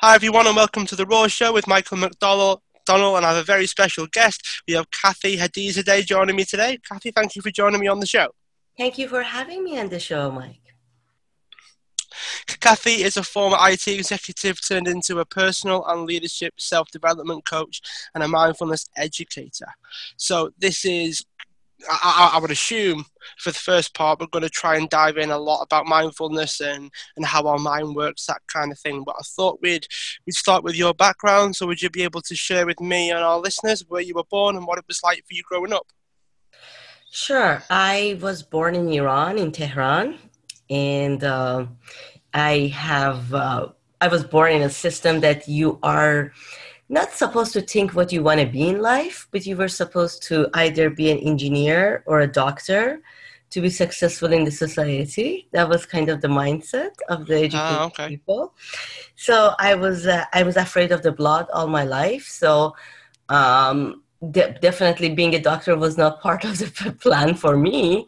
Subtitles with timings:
[0.00, 2.60] Hi, everyone, and welcome to the Raw Show with Michael McDonald.
[2.88, 4.62] And I have a very special guest.
[4.68, 6.78] We have Kathy Hadizadeh joining me today.
[6.88, 8.28] Kathy, thank you for joining me on the show.
[8.78, 10.60] Thank you for having me on the show, Mike.
[12.60, 17.80] Kathy is a former IT executive turned into a personal and leadership self development coach
[18.14, 19.66] and a mindfulness educator.
[20.16, 21.24] So, this is
[21.88, 23.04] I, I, would assume
[23.38, 26.60] for the first part, we're going to try and dive in a lot about mindfulness
[26.60, 29.04] and, and how our mind works, that kind of thing.
[29.04, 29.86] But I thought we'd,
[30.26, 31.56] we'd start with your background.
[31.56, 34.24] So, would you be able to share with me and our listeners where you were
[34.24, 35.86] born and what it was like for you growing up?
[37.10, 37.62] Sure.
[37.70, 40.18] I was born in Iran, in Tehran,
[40.68, 41.66] and uh,
[42.34, 43.32] I have.
[43.32, 43.68] Uh,
[44.00, 46.32] I was born in a system that you are
[46.88, 50.22] not supposed to think what you want to be in life, but you were supposed
[50.24, 53.02] to either be an engineer or a doctor
[53.50, 55.48] to be successful in the society.
[55.52, 58.08] That was kind of the mindset of the educated ah, okay.
[58.08, 58.54] people.
[59.16, 62.26] So I was uh, I was afraid of the blood all my life.
[62.26, 62.74] So
[63.28, 68.06] um, de- definitely being a doctor was not part of the plan for me,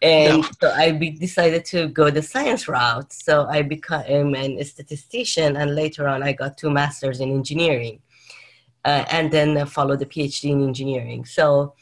[0.00, 0.48] and no.
[0.60, 3.12] so I be- decided to go the science route.
[3.12, 8.00] So I became an statistician, and later on I got two masters in engineering
[8.84, 11.24] uh, and then uh, followed the PhD in engineering.
[11.24, 11.74] So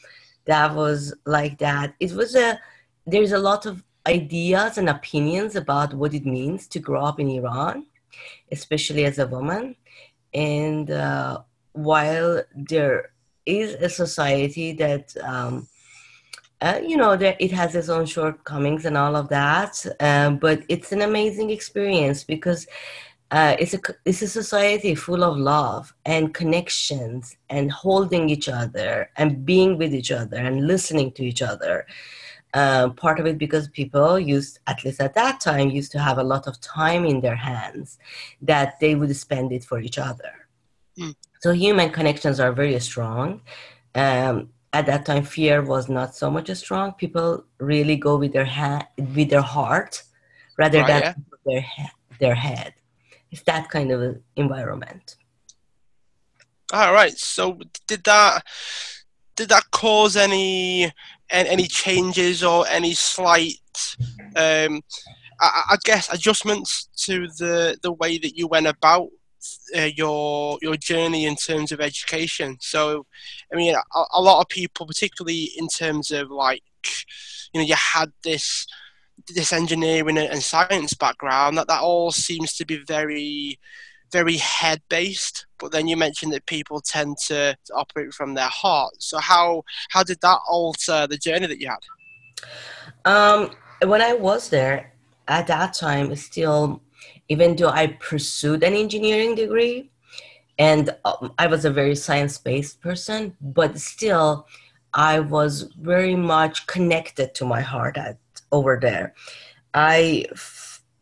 [0.45, 1.95] that was like that.
[1.99, 2.59] It was a
[3.05, 7.29] there's a lot of ideas and opinions about what it means to grow up in
[7.29, 7.85] Iran,
[8.51, 9.75] especially as a woman.
[10.33, 11.41] And uh,
[11.73, 13.11] while there
[13.45, 15.67] is a society that um,
[16.61, 20.61] uh, you know that it has its own shortcomings and all of that, um, but
[20.69, 22.67] it's an amazing experience because
[23.31, 29.09] uh, it's a it's a society full of love and connections and holding each other
[29.15, 31.85] and being with each other and listening to each other.
[32.53, 36.17] Uh, part of it because people used, at least at that time, used to have
[36.17, 37.97] a lot of time in their hands
[38.41, 40.33] that they would spend it for each other.
[40.99, 41.15] Mm.
[41.39, 43.39] So human connections are very strong.
[43.95, 46.91] Um, at that time, fear was not so much strong.
[46.91, 50.03] People really go with their ha- with their heart
[50.57, 51.13] rather than yeah.
[51.45, 52.73] their he- their head
[53.31, 55.15] it's that kind of environment.
[56.73, 57.17] All right.
[57.17, 58.45] So did that
[59.35, 60.91] did that cause any
[61.29, 63.55] any changes or any slight
[64.35, 64.81] um,
[65.39, 69.07] I, I, guess adjustments to the the way that you went about
[69.75, 72.57] uh, your your journey in terms of education.
[72.59, 73.05] So,
[73.51, 76.63] I mean, a, a, lot of people, particularly in terms of like,
[77.53, 78.67] you know, you had this
[79.27, 83.59] this engineering and science background that that all seems to be very
[84.11, 88.49] very head based but then you mentioned that people tend to, to, operate from their
[88.49, 88.95] heart.
[88.97, 93.05] So how how did that alter the journey that you had?
[93.05, 93.51] Um,
[93.83, 94.93] when i was there
[95.27, 96.81] at that time still
[97.29, 99.89] even though i pursued an engineering degree
[100.59, 104.45] and um, i was a very science based person but still
[104.93, 108.17] i was very much connected to my heart at
[108.51, 109.13] over there.
[109.73, 110.25] I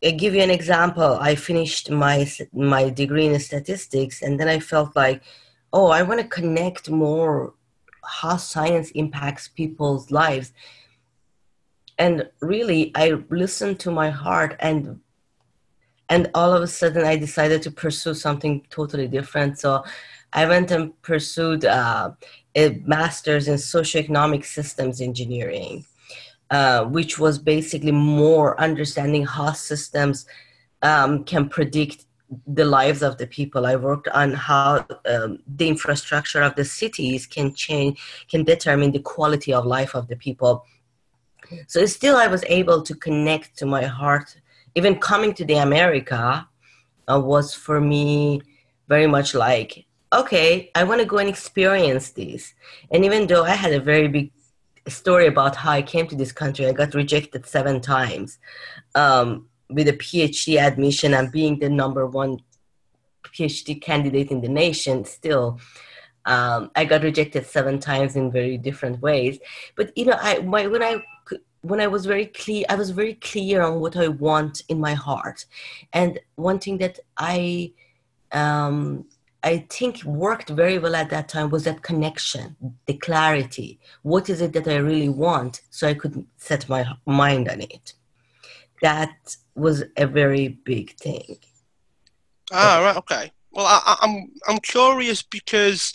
[0.00, 1.18] give you an example.
[1.20, 5.22] I finished my my degree in statistics, and then I felt like,
[5.72, 7.54] oh, I want to connect more
[8.02, 10.52] how science impacts people's lives.
[11.98, 15.00] And really, I listened to my heart, and
[16.08, 19.58] and all of a sudden, I decided to pursue something totally different.
[19.58, 19.84] So,
[20.32, 22.12] I went and pursued uh,
[22.54, 25.84] a master's in socioeconomic systems engineering
[26.50, 30.26] uh, which was basically more understanding how systems
[30.82, 32.06] um, can predict
[32.46, 33.66] the lives of the people.
[33.66, 39.00] I worked on how um, the infrastructure of the cities can change, can determine the
[39.00, 40.64] quality of life of the people.
[41.66, 44.36] So still, I was able to connect to my heart.
[44.74, 46.48] Even coming to the America
[47.10, 48.42] uh, was for me
[48.88, 52.54] very much like, okay, I want to go and experience this.
[52.90, 54.32] And even though I had a very big
[54.90, 56.66] story about how I came to this country.
[56.66, 58.38] I got rejected seven times
[58.94, 62.40] um, with a PhD admission and being the number one
[63.24, 65.04] PhD candidate in the nation.
[65.04, 65.60] Still,
[66.26, 69.38] um, I got rejected seven times in very different ways.
[69.76, 71.02] But you know, I my, when I
[71.62, 74.94] when I was very clear, I was very clear on what I want in my
[74.94, 75.44] heart,
[75.92, 77.72] and one thing that I
[78.32, 79.06] um,
[79.42, 82.56] I think worked very well at that time was that connection,
[82.86, 83.78] the clarity.
[84.02, 85.62] What is it that I really want?
[85.70, 87.94] So I could set my mind on it.
[88.82, 91.38] That was a very big thing.
[92.52, 93.32] Ah, right, okay.
[93.52, 95.92] Well, I, am I'm, I'm curious because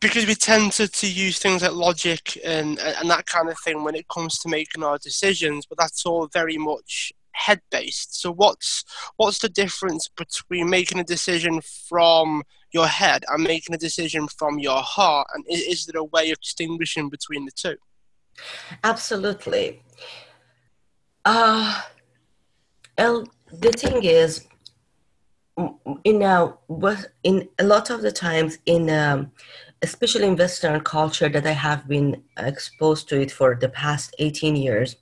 [0.00, 3.82] because we tend to, to use things like logic and and that kind of thing
[3.82, 8.20] when it comes to making our decisions, but that's all very much head based.
[8.20, 8.84] So what's
[9.16, 12.42] what's the difference between making a decision from
[12.72, 15.28] your head and making a decision from your heart?
[15.34, 17.76] And is, is there a way of distinguishing between the two?
[18.84, 19.82] Absolutely.
[21.24, 21.82] Uh,
[22.96, 24.46] the thing is,
[26.04, 26.54] in a,
[27.22, 29.32] in a lot of the times in um,
[29.82, 34.54] especially in western culture that i have been exposed to it for the past 18
[34.54, 34.96] years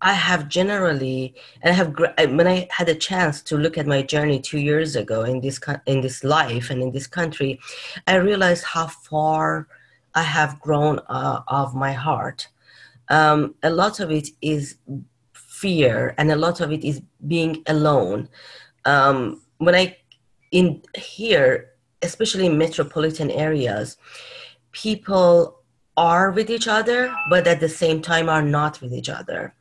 [0.00, 1.94] i have generally and i have
[2.36, 5.60] when i had a chance to look at my journey two years ago in this
[5.86, 7.58] in this life and in this country
[8.06, 9.68] i realized how far
[10.14, 12.48] i have grown uh, of my heart
[13.10, 14.76] um, a lot of it is
[15.32, 18.28] fear and a lot of it is being alone
[18.84, 19.96] um, when I
[20.50, 21.70] in here,
[22.02, 23.96] especially in metropolitan areas,
[24.72, 25.60] people
[25.96, 29.54] are with each other, but at the same time are not with each other.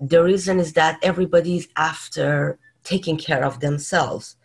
[0.00, 4.36] The reason is that everybody's after taking care of themselves.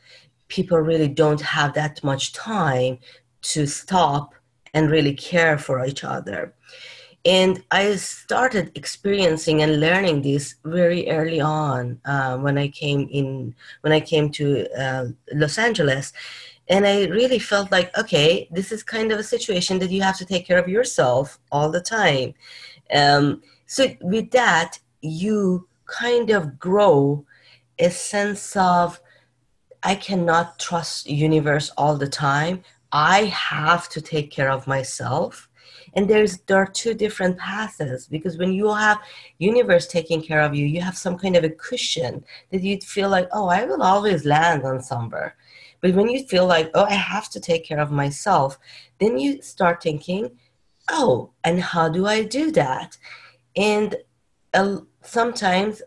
[0.48, 3.00] People really don't have that much time
[3.42, 4.34] to stop
[4.74, 6.54] and really care for each other.
[7.26, 13.56] And i started experiencing and learning this very early on uh, when i came in
[13.82, 16.12] when i came to uh, los angeles.
[16.68, 20.18] And i really felt like okay this is kind of a situation that you have
[20.18, 22.34] to take care of yourself all the time.
[22.94, 27.26] Um, so with that you kind of grow
[27.78, 29.00] a sense of
[29.84, 32.64] i cannot trust universe all the time.
[32.94, 35.50] I have to take care of myself.
[35.96, 39.00] And there's there are two different paths because when you have
[39.40, 43.10] universe taking care of you you have some kind of a cushion that you feel
[43.10, 45.36] like oh i will always land on somewhere.
[45.82, 48.58] But when you feel like oh i have to take care of myself
[49.00, 50.32] then you start thinking
[50.90, 52.98] oh and how do i do that?
[53.56, 53.96] And
[54.54, 55.82] uh, sometimes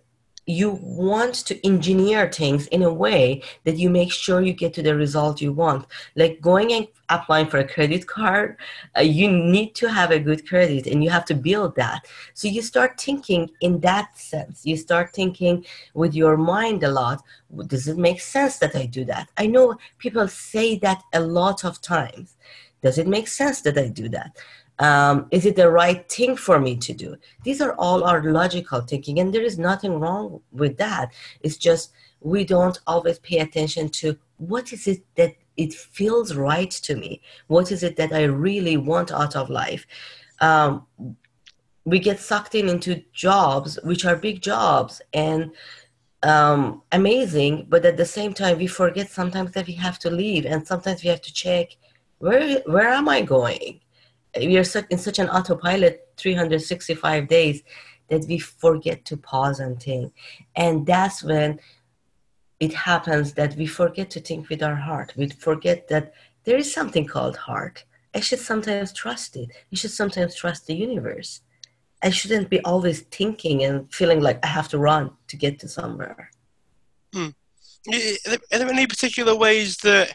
[0.46, 4.82] you want to engineer things in a way that you make sure you get to
[4.82, 5.86] the result you want.
[6.14, 8.56] Like going and applying for a credit card
[8.96, 12.06] uh, you need to have a good credit and you have to build that.
[12.34, 14.64] So you start thinking in that sense.
[14.64, 15.64] You start thinking
[15.94, 17.22] with your mind a lot.
[17.66, 19.28] Does it make sense that i do that?
[19.36, 22.36] I know people say that a lot of times.
[22.82, 24.36] Does it make sense that i do that
[24.78, 27.16] um, is it the right thing for me to do?
[27.44, 31.12] These are all our logical thinking and there is nothing wrong with that.
[31.40, 36.70] It's just we don't always pay attention to what is it that it feels right
[36.70, 37.22] to me?
[37.46, 39.86] What is it that i really want out of life?
[40.40, 40.86] Um,
[41.86, 45.52] we get sucked in into jobs which are big jobs and
[46.22, 50.44] um, amazing but at the same time we forget sometimes that we have to leave
[50.44, 51.76] and sometimes we have to check
[52.18, 53.80] where where am i going
[54.38, 57.62] we are in such an autopilot 365 days
[58.08, 60.12] that we forget to pause and think.
[60.54, 61.60] And that's when
[62.60, 65.12] it happens that we forget to think with our heart.
[65.16, 67.84] We forget that there is something called heart.
[68.14, 69.50] I should sometimes trust it.
[69.70, 71.42] You should sometimes trust the universe.
[72.02, 75.68] I shouldn't be always thinking and feeling like i have to run to get to
[75.68, 76.30] somewhere.
[77.12, 77.28] Hmm.
[77.88, 80.14] are there any particular ways that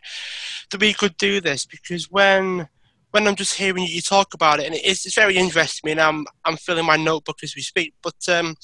[0.70, 1.66] that we could do this?
[1.66, 2.68] Because when
[3.12, 5.92] when I'm just hearing you talk about it, and it's, it's very interesting.
[5.92, 8.56] And I'm I'm filling my notebook as we speak, but um,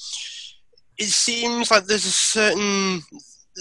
[0.98, 3.02] it seems like there's a certain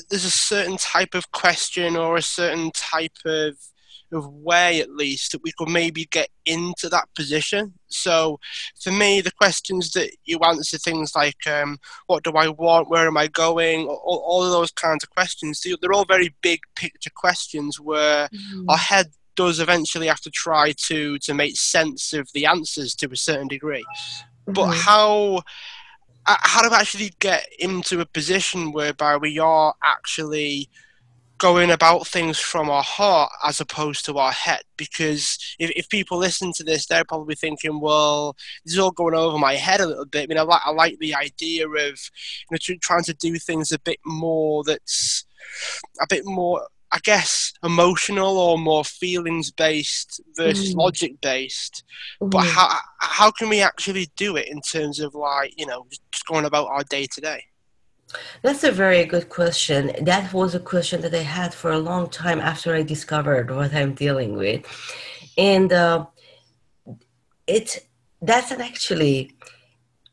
[0.09, 3.55] there's a certain type of question or a certain type of
[4.13, 7.73] of way at least that we could maybe get into that position.
[7.87, 8.39] So
[8.81, 13.07] for me, the questions that you answer things like um, what do I want, where
[13.07, 17.11] am I going, all, all of those kinds of questions, they're all very big picture
[17.13, 18.69] questions where mm-hmm.
[18.69, 23.09] our head does eventually have to try to to make sense of the answers to
[23.09, 23.85] a certain degree.
[23.85, 24.53] Mm-hmm.
[24.53, 25.43] But how
[26.25, 30.69] uh, how do we actually get into a position whereby we are actually
[31.37, 36.17] going about things from our heart as opposed to our head because if, if people
[36.17, 39.85] listen to this they're probably thinking well this is all going over my head a
[39.85, 43.13] little bit i mean i like, I like the idea of you know trying to
[43.13, 45.25] do things a bit more that's
[46.01, 50.77] a bit more I guess emotional or more feelings based versus mm.
[50.77, 51.83] logic based.
[52.21, 52.31] Mm.
[52.31, 56.25] But how how can we actually do it in terms of like you know just
[56.25, 57.43] going about our day to day?
[58.41, 59.91] That's a very good question.
[60.01, 63.73] That was a question that I had for a long time after I discovered what
[63.73, 64.65] I'm dealing with,
[65.37, 66.05] and uh,
[67.47, 67.85] it
[68.21, 69.35] that's actually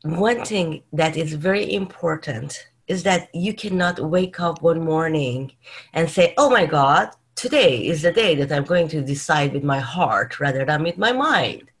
[0.03, 5.51] one thing that is very important is that you cannot wake up one morning
[5.93, 9.63] and say, oh my God, today is the day that I'm going to decide with
[9.63, 11.71] my heart rather than with my mind.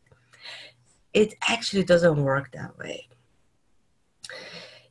[1.13, 3.07] It actually doesn't work that way.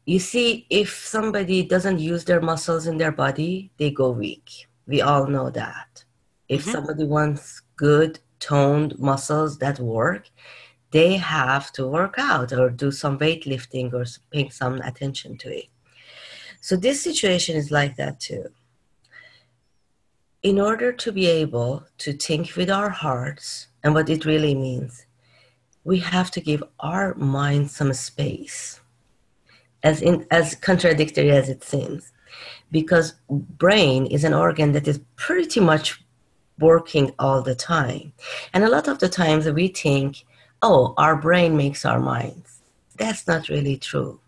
[0.07, 4.67] you see, if somebody doesn't use their muscles in their body, they go weak.
[4.87, 6.05] We all know that.
[6.49, 6.71] If mm-hmm.
[6.73, 10.29] somebody wants good toned muscles that work,
[10.91, 15.69] they have to work out or do some weightlifting or pay some attention to it.
[16.65, 18.47] So this situation is like that too.
[20.43, 25.05] In order to be able to think with our hearts and what it really means,
[25.85, 28.81] we have to give our mind some space
[29.83, 32.13] as in as contradictory as it seems
[32.71, 36.03] because brain is an organ that is pretty much
[36.59, 38.15] working all the time.
[38.55, 40.25] And a lot of the times we think
[40.63, 42.63] oh our brain makes our minds.
[42.97, 44.19] That's not really true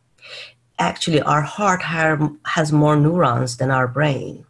[0.79, 4.45] actually our heart has more neurons than our brain.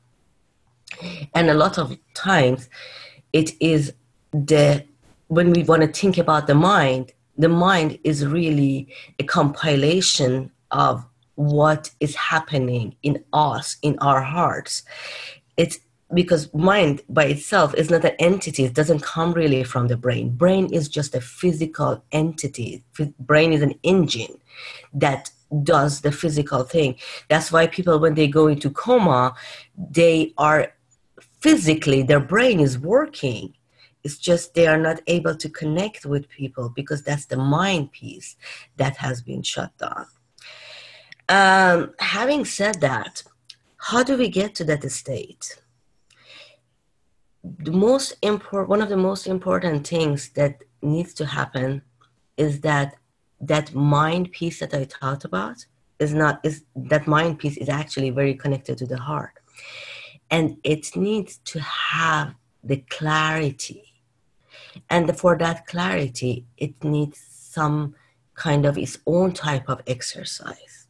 [1.34, 2.68] And a lot of times
[3.32, 3.92] it is
[4.32, 4.84] the
[5.28, 11.04] when we want to think about the mind the mind is really a compilation of
[11.34, 14.82] what is happening in us, in our hearts.
[15.56, 15.78] It's
[16.14, 20.30] because mind by itself is not an entity it doesn't come really from the brain.
[20.30, 22.84] Brain is just a physical entity.
[23.18, 24.38] Brain is an engine
[24.94, 25.30] that
[25.62, 26.96] does the physical thing.
[27.28, 29.34] That's why people when they go into coma
[29.76, 30.72] they are
[31.40, 33.54] physically their brain is working.
[34.04, 38.36] It's just they are not able to connect with people because that's the mind piece
[38.76, 40.06] that has been shut down.
[41.28, 43.24] Um, having said that,
[43.78, 45.60] how do we get to that state?
[47.42, 51.82] The most important, one of the most important things that needs to happen
[52.36, 52.96] is that
[53.40, 55.66] that mind piece that I talked about
[55.98, 59.34] is not is that mind piece is actually very connected to the heart,
[60.30, 63.94] and it needs to have the clarity,
[64.90, 67.94] and for that clarity, it needs some
[68.34, 70.86] kind of its own type of exercise.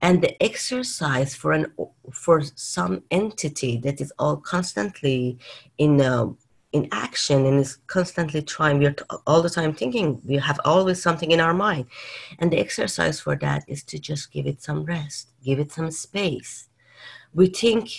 [0.00, 1.66] And the exercise for an
[2.12, 5.38] for some entity that is all constantly
[5.78, 6.28] in uh,
[6.72, 8.78] in action and is constantly trying.
[8.78, 8.96] We're
[9.26, 11.86] all the time thinking we have always something in our mind.
[12.38, 15.90] And the exercise for that is to just give it some rest give it some
[15.90, 16.68] space.
[17.32, 17.90] We think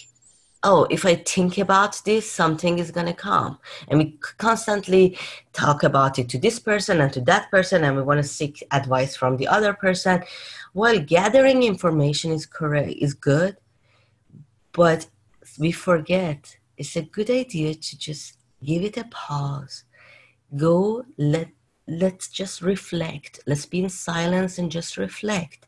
[0.63, 3.57] oh if i think about this something is going to come.
[3.87, 4.05] And we
[4.37, 5.17] constantly
[5.53, 8.63] talk about it to this person and to that person and we want to seek
[8.71, 10.23] advice from the other person.
[10.73, 13.57] Well gathering information is correct is good
[14.73, 15.07] but
[15.57, 16.57] we forget.
[16.77, 19.83] It's a good idea to just give it a pause
[20.55, 21.49] go let
[21.87, 25.67] let's just reflect let's be in silence and just reflect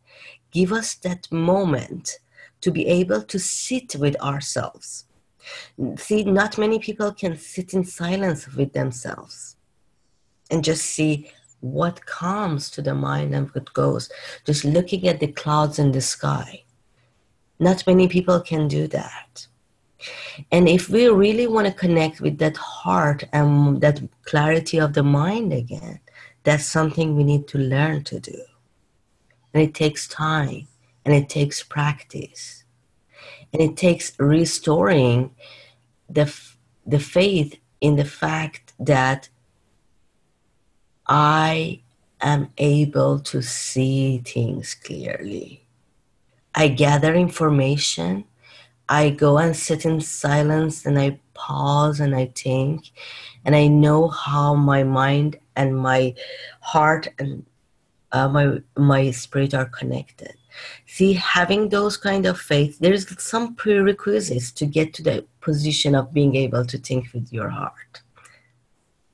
[0.52, 2.20] give us that moment
[2.62, 5.06] to be able to sit with ourselves
[5.98, 9.56] see not many people can sit in silence with themselves
[10.52, 11.32] and just see
[11.62, 14.10] what comes to the mind and what goes.
[14.46, 16.64] Just looking at the clouds in the sky.
[17.60, 19.48] Not many people can do that.
[20.52, 25.04] And if we really want to connect with that heart and that clarity of the
[25.04, 26.00] mind again,
[26.44, 28.42] that's something we need to learn to do.
[29.54, 30.68] And it takes time
[31.06, 32.64] and it takes practice.
[33.52, 35.32] And it takes restoring
[36.10, 36.34] the,
[36.86, 39.30] the faith in the fact that
[41.08, 41.82] I
[42.22, 45.66] am able to see things clearly.
[46.54, 48.26] I gather information.
[48.90, 52.92] I go and sit in silence and I pause and I think.
[53.46, 56.16] And I know how my mind and my
[56.60, 57.46] heart and
[58.12, 60.34] uh, my, my spirit are connected.
[60.88, 66.12] See, having those kind of faith, there's some prerequisites to get to the position of
[66.12, 68.02] being able to think with your heart.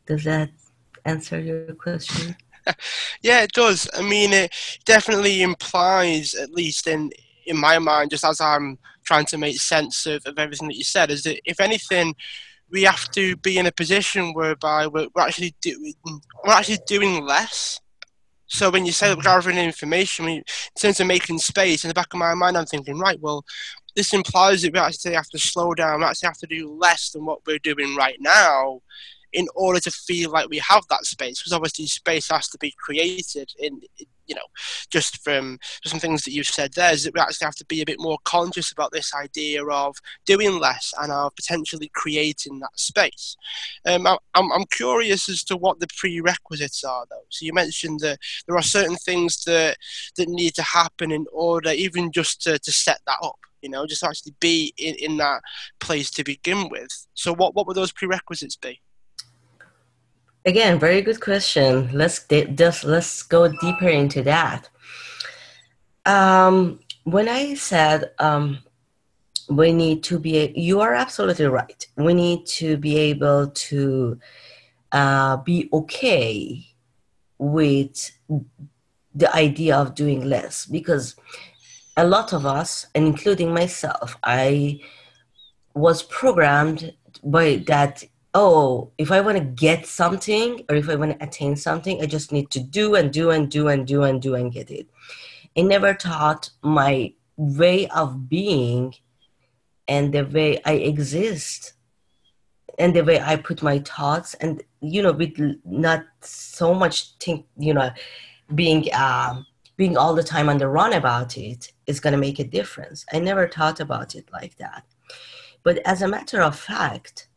[0.05, 0.49] Does that
[1.03, 2.35] answer your question?
[3.21, 3.87] yeah, it does.
[3.93, 4.53] I mean, it
[4.85, 7.11] definitely implies, at least in
[7.45, 10.83] in my mind, just as I'm trying to make sense of, of everything that you
[10.83, 12.15] said, is that if anything,
[12.71, 17.23] we have to be in a position whereby we're, we're actually doing we're actually doing
[17.23, 17.79] less.
[18.47, 20.43] So when you say that we're gathering information, in
[20.79, 23.43] terms of making space, in the back of my mind, I'm thinking, right, well,
[23.95, 27.09] this implies that we actually have to slow down, we actually have to do less
[27.11, 28.81] than what we're doing right now
[29.33, 32.73] in order to feel like we have that space because obviously space has to be
[32.79, 33.81] created in
[34.27, 34.41] you know
[34.89, 37.81] just from some things that you've said there is that we actually have to be
[37.81, 42.77] a bit more conscious about this idea of doing less and of potentially creating that
[42.77, 43.35] space.
[43.85, 47.25] Um, I'm, I'm curious as to what the prerequisites are though.
[47.29, 49.77] So you mentioned that there are certain things that
[50.17, 53.87] that need to happen in order even just to, to set that up you know
[53.87, 55.41] just actually be in, in that
[55.79, 56.89] place to begin with.
[57.13, 58.79] So what, what would those prerequisites be
[60.47, 61.89] Again, very good question.
[61.91, 64.69] Let's just let's go deeper into that.
[66.05, 68.59] Um, when I said um,
[69.49, 71.87] we need to be, you are absolutely right.
[71.97, 74.19] We need to be able to
[74.91, 76.67] uh, be okay
[77.39, 78.11] with
[79.15, 81.15] the idea of doing less because
[81.97, 84.81] a lot of us, and including myself, I
[85.73, 88.03] was programmed by that
[88.35, 92.05] oh, if I want to get something or if I want to attain something, I
[92.05, 94.87] just need to do and do and do and do and do and get it.
[95.57, 98.93] I never thought my way of being
[99.87, 101.73] and the way I exist
[102.77, 107.45] and the way I put my thoughts and you know with not so much think
[107.57, 107.89] you know
[108.53, 109.45] being um,
[109.77, 113.05] being all the time on the run about it is going to make a difference.
[113.13, 114.83] I never thought about it like that.
[115.63, 117.27] But as a matter of fact,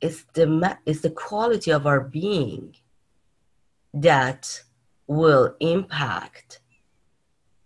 [0.00, 2.74] it's the it's the quality of our being
[3.92, 4.62] that
[5.06, 6.60] will impact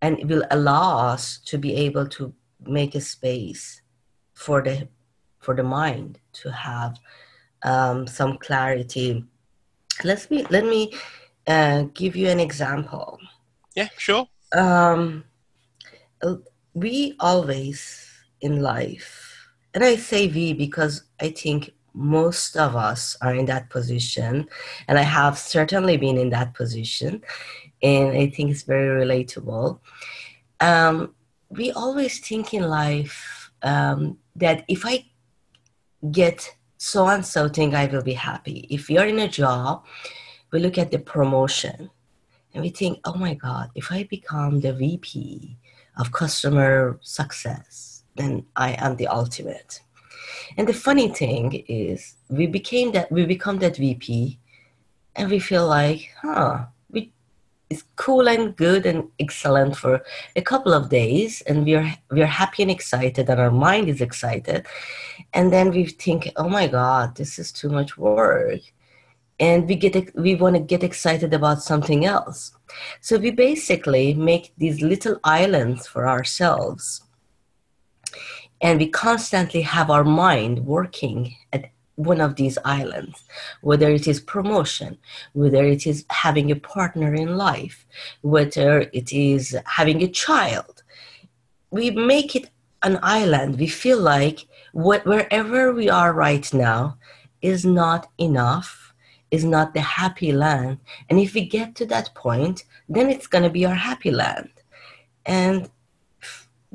[0.01, 2.35] and it will allow us to be able to
[2.67, 3.83] make a space
[4.35, 4.89] for the
[5.39, 6.99] for the mind to have
[7.63, 9.25] um, some clarity.
[10.03, 10.93] Let me let me
[11.47, 13.19] uh, give you an example.
[13.75, 14.29] Yeah, sure.
[14.55, 15.25] Um,
[16.75, 18.11] we always
[18.41, 23.71] in life, and I say we because I think most of us are in that
[23.71, 24.49] position,
[24.89, 27.23] and I have certainly been in that position,
[27.83, 29.79] and I think it's very relatable.
[30.61, 31.15] Um,
[31.51, 35.05] we always think in life um, that if I
[36.11, 38.67] get so and so thing, I will be happy.
[38.71, 39.85] If you're in a job,
[40.51, 41.91] we look at the promotion
[42.53, 45.57] and we think, oh my God, if I become the VP
[45.97, 49.81] of customer success, then I am the ultimate.
[50.57, 54.39] And the funny thing is, we became that we become that VP,
[55.17, 57.13] and we feel like, huh, we
[57.71, 60.03] it's cool and good and excellent for
[60.37, 64.67] a couple of days, and we're we're happy and excited, and our mind is excited,
[65.33, 68.61] and then we think, oh my God, this is too much work.
[69.41, 72.53] And we get we want to get excited about something else.
[73.01, 77.03] So we basically make these little islands for ourselves
[78.61, 83.25] and we constantly have our mind working at one of these islands
[83.61, 84.99] whether it is promotion
[85.33, 87.87] whether it is having a partner in life
[88.23, 90.83] whether it is having a child
[91.71, 92.51] we make it
[92.83, 96.99] an island we feel like what, wherever we are right now
[97.41, 98.85] is not enough
[99.35, 100.79] is not the happy land.
[101.11, 104.51] And if we get to that point, then it's going to be our happy land.
[105.27, 105.71] And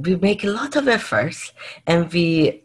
[0.06, 1.54] we make a lot of efforts
[1.86, 2.64] and we,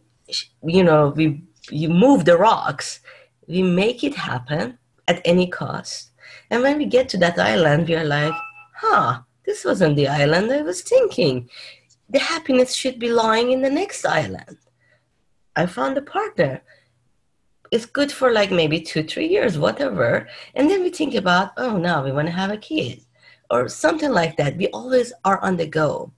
[0.62, 3.00] you know, we you move the rocks,
[3.48, 6.10] we make it happen at any cost.
[6.50, 8.34] And when we get to that island, we are like,
[8.74, 11.48] huh, this wasn't the island I was thinking.
[12.08, 14.58] The happiness should be lying in the next island.
[15.56, 16.62] I found a partner
[17.74, 20.28] it's good for like maybe two, three years, whatever.
[20.54, 23.00] And then we think about, oh, now we want to have a kid
[23.50, 24.56] or something like that.
[24.56, 26.12] We always are on the go.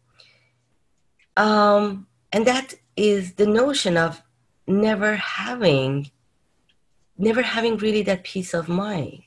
[1.36, 4.22] Um, and that is the notion of
[4.66, 6.10] never having,
[7.18, 9.22] never having really that peace of mind,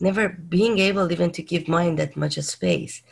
[0.00, 3.02] never being able even to give mind that much space.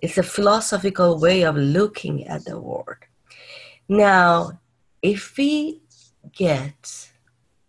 [0.00, 2.96] It's a philosophical way of looking at the world.
[3.88, 4.60] Now,
[5.02, 5.82] if we
[6.32, 7.08] get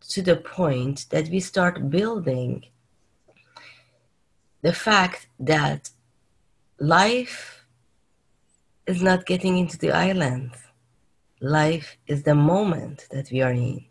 [0.09, 2.65] to the point that we start building
[4.61, 5.89] the fact that
[6.79, 7.52] life
[8.85, 10.51] is not getting into the island.
[11.39, 13.85] Life is the moment that we are in.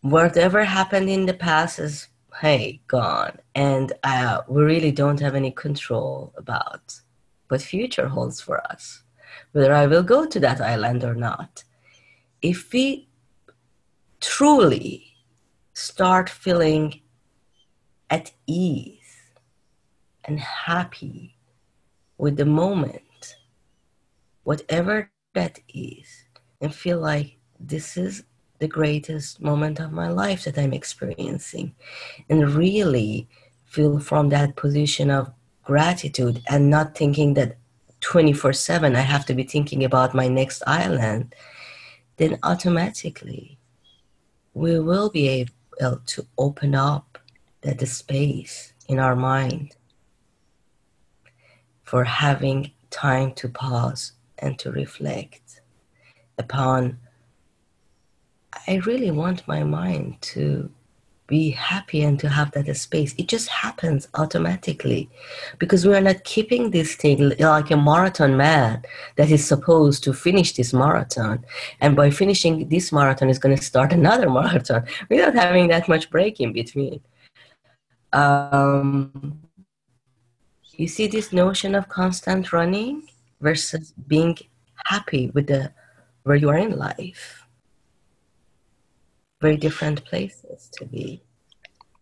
[0.00, 2.08] Whatever happened in the past is,
[2.40, 3.38] hey, gone.
[3.54, 7.00] And uh, we really don't have any control about
[7.48, 9.02] what future holds for us,
[9.52, 11.64] whether I will go to that island or not.
[12.42, 13.08] If we
[14.20, 15.16] truly
[15.72, 17.00] start feeling
[18.10, 18.98] at ease
[20.24, 21.33] and happy
[22.18, 23.36] with the moment,
[24.44, 26.24] whatever that is,
[26.60, 28.24] and feel like this is
[28.58, 31.74] the greatest moment of my life that I'm experiencing,
[32.28, 33.28] and really
[33.64, 35.32] feel from that position of
[35.64, 37.56] gratitude and not thinking that
[38.00, 41.34] 24 7 I have to be thinking about my next island,
[42.18, 43.58] then automatically
[44.52, 47.18] we will be able to open up
[47.62, 49.74] that space in our mind
[51.84, 55.60] for having time to pause and to reflect
[56.38, 56.98] upon
[58.66, 60.70] I really want my mind to
[61.26, 63.14] be happy and to have that space.
[63.16, 65.08] It just happens automatically
[65.58, 68.82] because we are not keeping this thing like a marathon man
[69.16, 71.44] that is supposed to finish this marathon.
[71.80, 76.10] And by finishing this marathon, is going to start another marathon without having that much
[76.10, 77.00] break in between.
[78.12, 79.40] Um,
[80.76, 83.08] you see this notion of constant running
[83.40, 84.36] versus being
[84.86, 85.72] happy with the
[86.24, 87.44] where you are in life
[89.44, 91.22] very different places to be.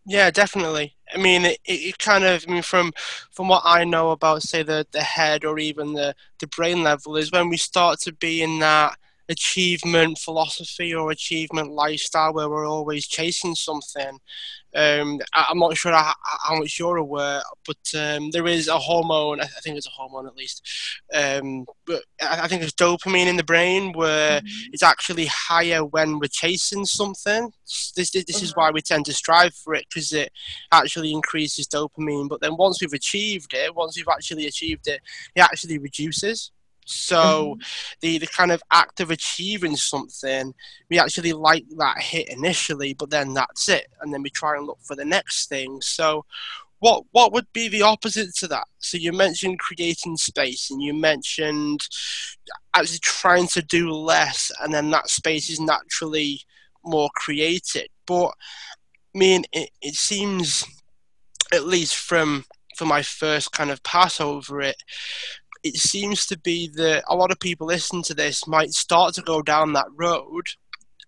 [0.06, 0.94] Yeah, definitely.
[1.12, 2.92] I mean, it, it kind of, I mean, from
[3.32, 7.16] from what I know about, say, the, the head or even the, the brain level,
[7.16, 8.96] is when we start to be in that
[9.28, 14.18] achievement philosophy or achievement lifestyle where we're always chasing something.
[14.74, 18.78] Um, I, am not sure how, how, much you're aware, but um, there is a
[18.78, 19.40] hormone.
[19.40, 20.66] I think it's a hormone at least.
[21.12, 24.70] Um, but I, I, think it's dopamine in the brain where mm-hmm.
[24.72, 27.52] it's actually higher when we're chasing something.
[27.96, 30.32] This, this, this is why we tend to strive for it because it
[30.72, 32.28] actually increases dopamine.
[32.28, 35.00] But then once we've achieved it, once we've actually achieved it,
[35.34, 36.50] it actually reduces.
[36.84, 37.60] So mm-hmm.
[38.00, 40.54] the the kind of act of achieving something,
[40.90, 44.66] we actually like that hit initially, but then that's it, and then we try and
[44.66, 45.80] look for the next thing.
[45.80, 46.24] So
[46.80, 48.66] what what would be the opposite to that?
[48.78, 51.86] So you mentioned creating space, and you mentioned
[52.74, 56.40] actually trying to do less, and then that space is naturally
[56.84, 57.86] more created.
[58.06, 58.32] But
[59.14, 60.64] I mean, it, it seems,
[61.52, 62.44] at least from
[62.76, 64.82] from my first kind of pass over it,
[65.62, 69.22] it seems to be that a lot of people listening to this might start to
[69.22, 70.46] go down that road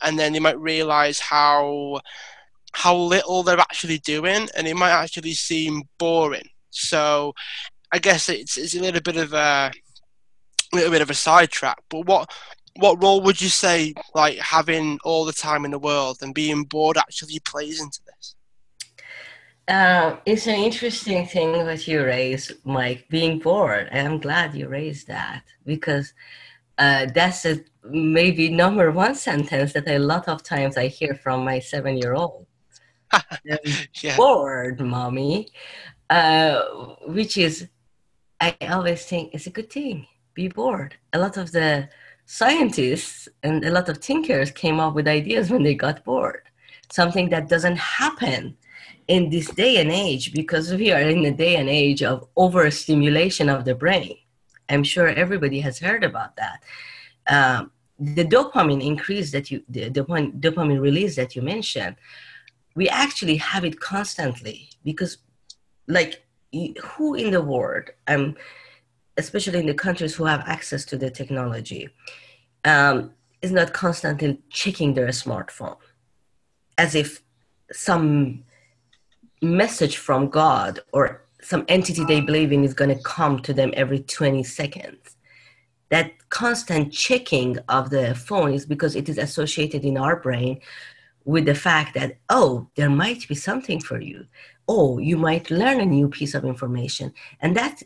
[0.02, 2.00] and then they might realize how
[2.72, 6.48] how little they're actually doing and it might actually seem boring.
[6.70, 7.34] So
[7.94, 9.70] i guess it's, it's a little bit of a,
[10.72, 12.30] a little bit of a sidetrack but what
[12.76, 16.64] what role would you say like having all the time in the world and being
[16.64, 18.00] bored actually plays into
[19.68, 23.88] uh, it's an interesting thing that you raise, Mike, being bored.
[23.90, 26.12] And I'm glad you raised that because
[26.79, 31.44] uh, that's a maybe number one sentence that a lot of times I hear from
[31.44, 32.46] my seven year old.
[33.44, 34.16] yeah.
[34.16, 35.48] Bored, mommy.
[36.11, 36.61] Uh,
[37.07, 37.68] which is,
[38.40, 40.07] I always think it's a good thing.
[40.35, 40.96] Be bored.
[41.12, 41.88] A lot of the
[42.27, 46.42] scientists and a lot of thinkers came up with ideas when they got bored.
[46.98, 48.57] Something that doesn't happen
[49.14, 53.46] in this day and age, because we are in a day and age of overstimulation
[53.48, 54.16] of the brain,
[54.72, 56.59] I'm sure everybody has heard about that.
[57.37, 57.61] Um,
[57.98, 61.96] the dopamine increase that you, the dopamine, dopamine release that you mentioned,
[62.76, 65.12] we actually have it constantly because,
[65.88, 66.24] like,
[66.90, 68.37] who in the world, um,
[69.16, 71.88] especially in the countries who have access to the technology,
[72.64, 72.96] um,
[73.42, 75.76] is not constantly checking their smartphone
[76.78, 77.22] as if
[77.72, 78.44] some
[79.42, 83.72] message from God or some entity they believe in is going to come to them
[83.74, 85.16] every 20 seconds.
[85.90, 90.60] That constant checking of the phone is because it is associated in our brain
[91.24, 94.26] with the fact that, oh, there might be something for you.
[94.66, 97.12] Oh, you might learn a new piece of information.
[97.40, 97.82] And that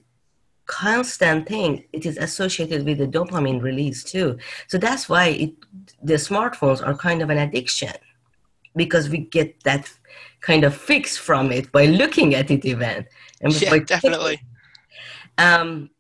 [0.66, 4.38] constant thing, it is associated with the dopamine release too.
[4.68, 5.55] So that's why it,
[6.03, 7.94] the smartphones are kind of an addiction
[8.79, 9.93] because we get that
[10.41, 13.07] kind of fix from it by looking at it even.
[13.43, 14.41] And yeah, definitely.
[15.37, 15.91] Um,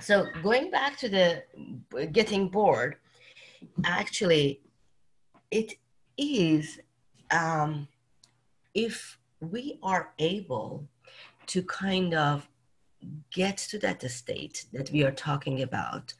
[0.00, 1.42] so going back to the
[2.12, 2.96] getting bored,
[3.84, 4.60] actually,
[5.50, 5.74] it
[6.16, 6.80] is
[7.30, 7.88] um,
[8.74, 10.86] if we are able
[11.46, 12.48] to kind of
[13.32, 16.14] get to that state that we are talking about,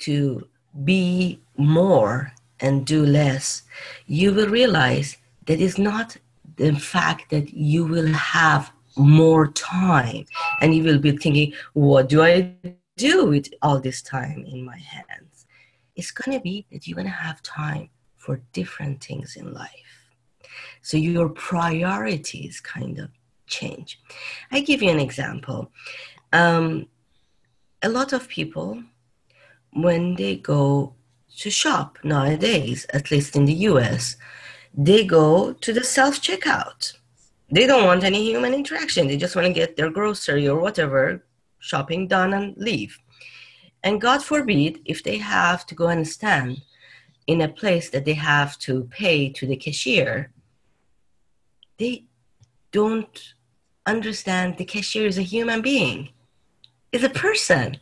[0.00, 0.46] to
[0.84, 3.62] be more and do less,
[4.06, 6.16] you will realize that is not
[6.56, 10.24] the fact that you will have more time
[10.60, 12.54] and you will be thinking, what do I
[12.96, 15.46] do with all this time in my hands?
[15.96, 19.70] It's going to be that you're going to have time for different things in life.
[20.82, 23.10] So your priorities kind of
[23.46, 24.00] change.
[24.50, 25.70] I give you an example.
[26.32, 26.86] Um,
[27.82, 28.82] a lot of people,
[29.72, 30.94] when they go
[31.38, 34.16] to shop nowadays, at least in the US,
[34.76, 36.94] they go to the self checkout.
[37.50, 39.06] They don't want any human interaction.
[39.06, 41.24] They just want to get their grocery or whatever
[41.60, 42.98] shopping done and leave.
[43.82, 46.62] And God forbid if they have to go and stand
[47.26, 50.32] in a place that they have to pay to the cashier,
[51.78, 52.04] they
[52.72, 53.34] don't
[53.86, 56.10] understand the cashier is a human being,
[56.92, 57.78] is a person.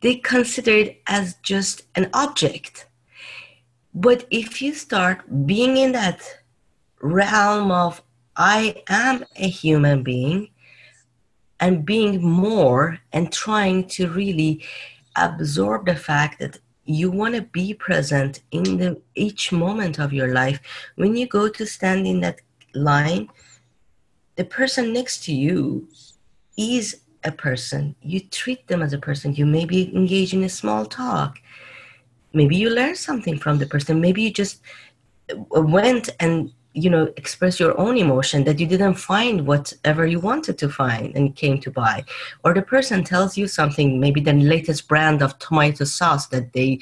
[0.00, 2.86] They consider it as just an object.
[3.94, 6.20] But if you start being in that
[7.00, 8.02] realm of
[8.36, 10.48] I am a human being
[11.60, 14.64] and being more and trying to really
[15.14, 20.34] absorb the fact that you want to be present in the each moment of your
[20.34, 20.60] life
[20.96, 22.40] when you go to stand in that
[22.74, 23.28] line
[24.36, 25.88] the person next to you
[26.56, 27.94] is a person.
[28.02, 29.34] You treat them as a person.
[29.34, 31.38] You maybe engage in a small talk
[32.34, 34.00] maybe you learn something from the person.
[34.00, 34.60] Maybe you just
[35.30, 40.18] uh, went and you know express your own emotion that you didn't find whatever you
[40.18, 42.04] wanted to find and came to buy.
[42.44, 46.80] Or the person tells you something maybe the latest brand of tomato sauce that they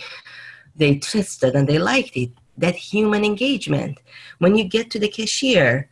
[0.75, 2.31] they tested and they liked it.
[2.57, 3.99] That human engagement.
[4.39, 5.89] When you get to the cashier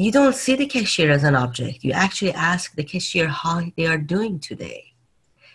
[0.00, 1.82] you don't see the cashier as an object.
[1.82, 4.87] You actually ask the cashier how they are doing today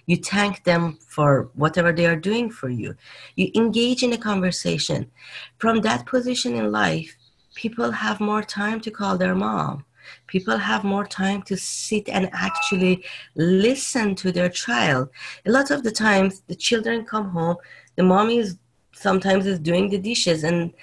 [0.05, 2.95] you thank them for whatever they are doing for you.
[3.35, 5.09] You engage in a conversation.
[5.57, 7.15] From that position in life
[7.55, 9.85] people have more time to call their mom.
[10.27, 13.03] People have more time to sit and actually
[13.35, 15.09] listen to their child.
[15.45, 17.57] A lot of the times the children come home
[17.95, 18.57] the mommy is
[18.93, 20.73] sometimes is doing the dishes and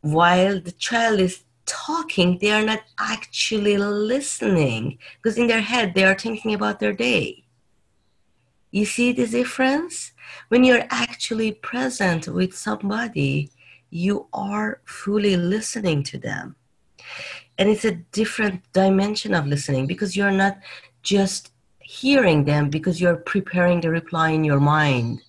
[0.00, 6.04] while the child is talking they are not actually listening because in their head they
[6.04, 7.43] are thinking about their day
[8.74, 10.10] you see the difference
[10.48, 13.48] when you're actually present with somebody
[13.90, 16.56] you are fully listening to them.
[17.56, 20.58] And it's a different dimension of listening because you're not
[21.04, 25.22] just hearing them because you're preparing the reply in your mind.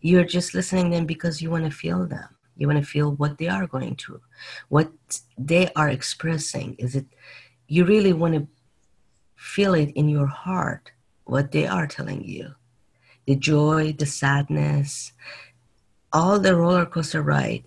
[0.00, 2.28] You're just listening them because you want to feel them.
[2.56, 4.20] You want to feel what they are going through,
[4.68, 4.92] what
[5.36, 6.76] they are expressing.
[6.78, 7.06] Is it
[7.66, 8.46] you really want to
[9.34, 10.92] feel it in your heart,
[11.26, 12.54] what they are telling you?
[13.26, 15.12] The joy, the sadness,
[16.12, 17.64] all the roller coaster ride.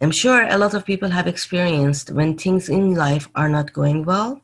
[0.00, 4.04] I'm sure a lot of people have experienced when things in life are not going
[4.04, 4.42] well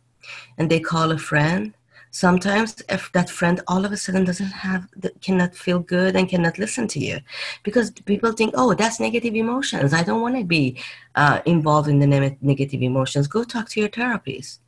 [0.56, 1.74] and they call a friend.
[2.10, 4.88] Sometimes if that friend all of a sudden doesn't have
[5.20, 7.18] cannot feel good and cannot listen to you
[7.64, 10.76] because people think oh that's negative emotions i don't want to be
[11.16, 14.60] uh, involved in the ne- negative emotions go talk to your therapist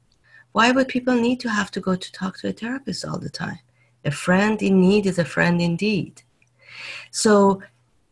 [0.52, 3.30] why would people need to have to go to talk to a therapist all the
[3.30, 3.60] time
[4.04, 6.22] a friend in need is a friend indeed.
[7.10, 7.62] So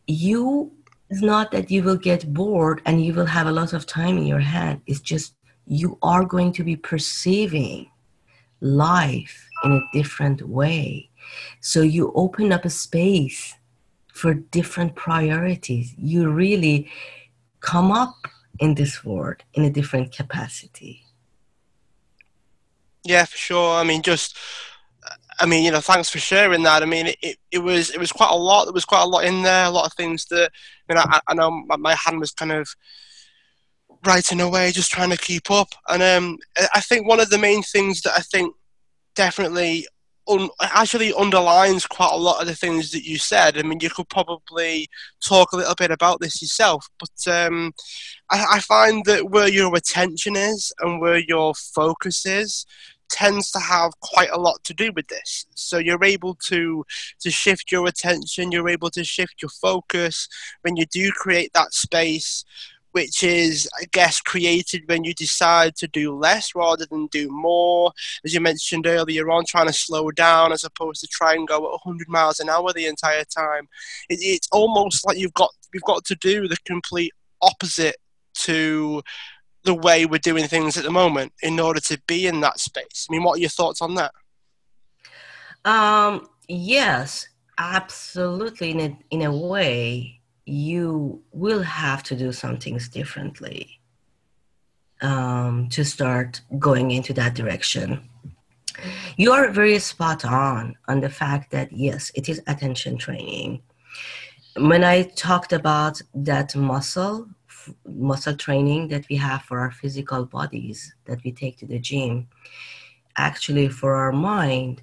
[0.07, 0.71] you
[1.09, 4.17] it's not that you will get bored and you will have a lot of time
[4.17, 4.81] in your hand.
[4.85, 5.33] It's just
[5.65, 7.89] you are going to be perceiving
[8.61, 11.09] life in a different way.
[11.61, 13.55] So you open up a space
[14.13, 15.93] for different priorities.
[15.97, 16.91] You really
[17.59, 18.15] come up
[18.59, 21.05] in this world in a different capacity.
[23.03, 23.77] Yeah for sure.
[23.77, 24.37] I mean just
[25.39, 26.83] I mean, you know, thanks for sharing that.
[26.83, 28.65] I mean, it, it was it was quite a lot.
[28.65, 29.65] There was quite a lot in there.
[29.65, 30.51] A lot of things that
[30.89, 31.03] you know.
[31.05, 32.67] I, I know my hand was kind of
[34.05, 35.69] writing away, just trying to keep up.
[35.87, 36.37] And um,
[36.73, 38.55] I think one of the main things that I think
[39.15, 39.87] definitely
[40.29, 43.57] un- actually underlines quite a lot of the things that you said.
[43.57, 44.87] I mean, you could probably
[45.23, 47.73] talk a little bit about this yourself, but um,
[48.29, 52.65] I, I find that where your attention is and where your focus is
[53.09, 55.45] tends to have quite a lot to do with this.
[55.55, 56.85] So you're able to
[57.19, 60.27] to shift your attention, you're able to shift your focus
[60.61, 62.45] when you do create that space
[62.91, 67.91] which is, I guess, created when you decide to do less rather than do more.
[68.25, 71.57] As you mentioned earlier on, trying to slow down as opposed to try and go
[71.57, 73.67] at 100 miles an hour the entire time.
[74.09, 77.97] It, it's almost like you've got you've got to do the complete opposite
[78.33, 79.01] to
[79.63, 83.07] the way we're doing things at the moment in order to be in that space.
[83.09, 84.13] I mean, what are your thoughts on that?
[85.65, 88.71] Um, yes, absolutely.
[88.71, 93.79] In a, in a way, you will have to do some things differently
[95.01, 98.09] um, to start going into that direction.
[99.17, 103.61] You are very spot on on the fact that yes, it is attention training.
[104.55, 107.27] When I talked about that muscle
[107.85, 112.27] muscle training that we have for our physical bodies that we take to the gym.
[113.17, 114.81] Actually for our mind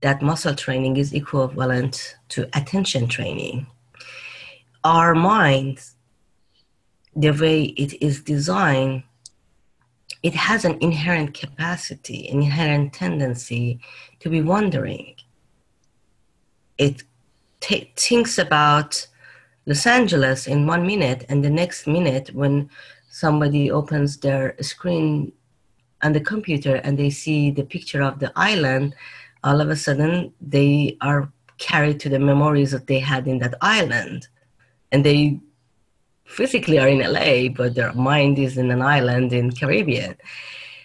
[0.00, 3.66] that muscle training is equivalent to attention training.
[4.84, 5.80] Our mind
[7.16, 9.02] the way it is designed
[10.22, 13.80] it has an inherent capacity an inherent tendency
[14.20, 15.14] to be wondering
[16.78, 17.02] it
[17.60, 19.06] t- thinks about
[19.66, 22.70] Los Angeles in one minute, and the next minute, when
[23.10, 25.32] somebody opens their screen
[26.02, 28.94] on the computer and they see the picture of the island,
[29.42, 33.54] all of a sudden they are carried to the memories that they had in that
[33.60, 34.28] island,
[34.92, 35.40] and they
[36.26, 40.16] physically are in LA, but their mind is in an island in Caribbean.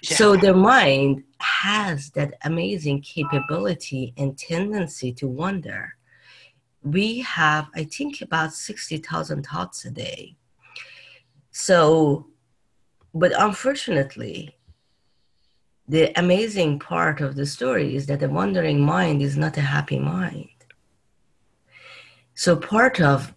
[0.02, 0.16] Yeah.
[0.16, 5.96] So their mind has that amazing capability and tendency to wonder.
[6.84, 10.36] We have, I think, about 60,000 thoughts a day.
[11.52, 12.28] So,
[13.14, 14.58] but unfortunately,
[15.88, 20.00] the amazing part of the story is that the wandering mind is not a happy
[20.00, 20.48] mind.
[22.34, 23.34] So, part of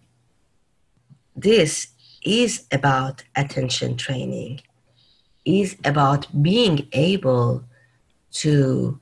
[1.35, 1.89] this
[2.23, 4.61] is about attention training,
[5.43, 7.63] is about being able
[8.31, 8.99] to,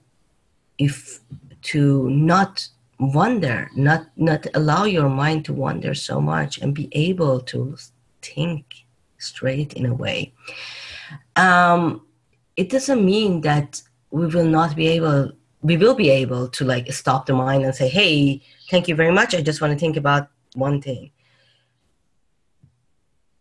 [0.77, 1.19] if
[1.61, 2.67] to not
[3.11, 7.77] wonder, not not allow your mind to wander so much, and be able to
[8.21, 8.85] think
[9.17, 10.33] straight in a way.
[11.35, 12.05] Um,
[12.55, 16.91] it doesn't mean that we will not be able we will be able to like
[16.91, 19.33] stop the mind and say hey thank you very much.
[19.33, 21.11] I just want to think about one thing.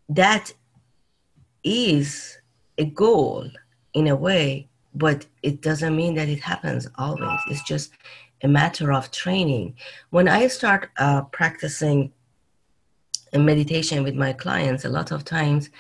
[0.09, 0.53] That
[1.64, 2.38] is
[2.79, 3.48] a goal
[3.94, 7.40] in a way but it doesn't mean that it happens always.
[7.48, 7.92] It's just
[8.42, 9.76] a matter of training.
[10.11, 12.12] When i start uh, practicing
[13.38, 15.70] meditation with my clients a lot of times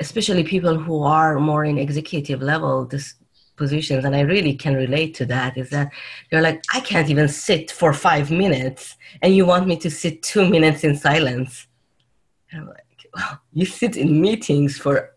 [0.00, 3.14] especially people who are more in executive level this
[3.56, 5.90] positions and i really can relate to that is that
[6.30, 10.22] they're like i can't even sit for five minutes and you want me to sit
[10.22, 11.66] two minutes in silence?
[12.52, 15.15] And i'm like well you sit in meetings for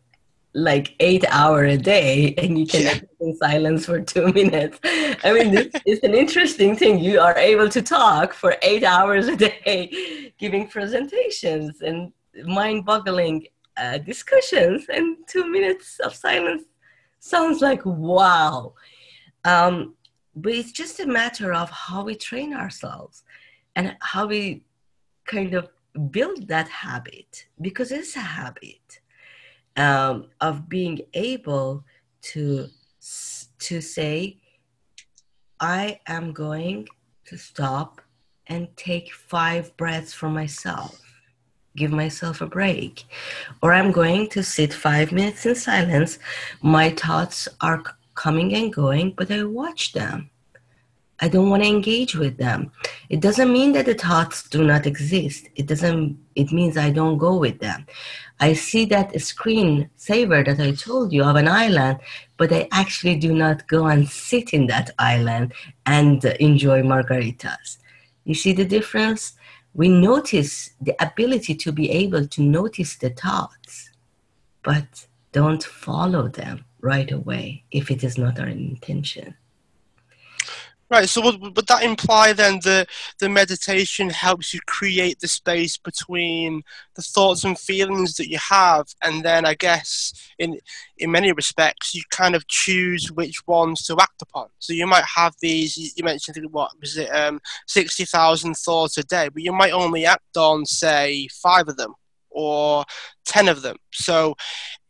[0.53, 2.99] like eight hour a day and you can yeah.
[3.19, 4.79] in silence for two minutes.
[5.23, 6.99] I mean this is an interesting thing.
[6.99, 12.11] You are able to talk for eight hours a day giving presentations and
[12.45, 16.63] mind-boggling uh, discussions and two minutes of silence
[17.19, 18.73] sounds like wow.
[19.45, 19.95] Um,
[20.35, 23.23] but it's just a matter of how we train ourselves
[23.75, 24.63] and how we
[25.25, 25.69] kind of
[26.11, 28.99] build that habit because it's a habit
[29.79, 31.83] um, of being able
[32.21, 32.67] to
[33.59, 34.37] to say
[35.59, 36.87] i am going
[37.25, 38.01] to stop
[38.47, 41.01] and take five breaths for myself
[41.75, 43.05] give myself a break.
[43.61, 46.19] Or I'm going to sit five minutes in silence.
[46.61, 47.83] My thoughts are
[48.15, 50.29] coming and going, but I watch them.
[51.21, 52.71] I don't want to engage with them.
[53.09, 55.47] It doesn't mean that the thoughts do not exist.
[55.55, 57.85] It doesn't, it means I don't go with them.
[58.39, 61.99] I see that screen saver that I told you of an island,
[62.37, 65.53] but I actually do not go and sit in that island
[65.85, 67.77] and enjoy margaritas.
[68.23, 69.33] You see the difference?
[69.73, 73.91] we notice the ability to be able to notice the thoughts,
[74.63, 79.35] but don't follow them right away if it is not our intention.
[80.91, 81.07] Right.
[81.07, 82.87] So would, would that imply then that
[83.19, 86.63] the meditation helps you create the space between
[86.95, 90.57] the thoughts and feelings that you have, and then I guess in
[90.97, 94.47] in many respects you kind of choose which ones to act upon.
[94.57, 95.77] So you might have these.
[95.95, 100.07] You mentioned what was it, um, sixty thousand thoughts a day, but you might only
[100.07, 101.93] act on say five of them
[102.31, 102.85] or
[103.25, 103.75] 10 of them.
[103.91, 104.35] So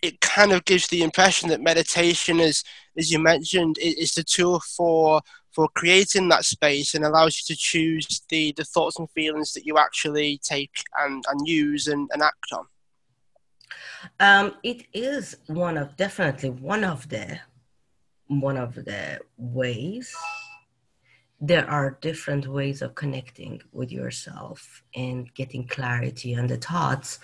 [0.01, 2.63] it kind of gives the impression that meditation is,
[2.97, 5.21] as you mentioned, is the tool for
[5.60, 9.65] for creating that space and allows you to choose the, the thoughts and feelings that
[9.65, 12.65] you actually take and, and use and, and act on?
[14.22, 17.41] Um, it is one of definitely one of the
[18.28, 20.15] one of the ways.
[21.41, 27.19] There are different ways of connecting with yourself and getting clarity on the thoughts,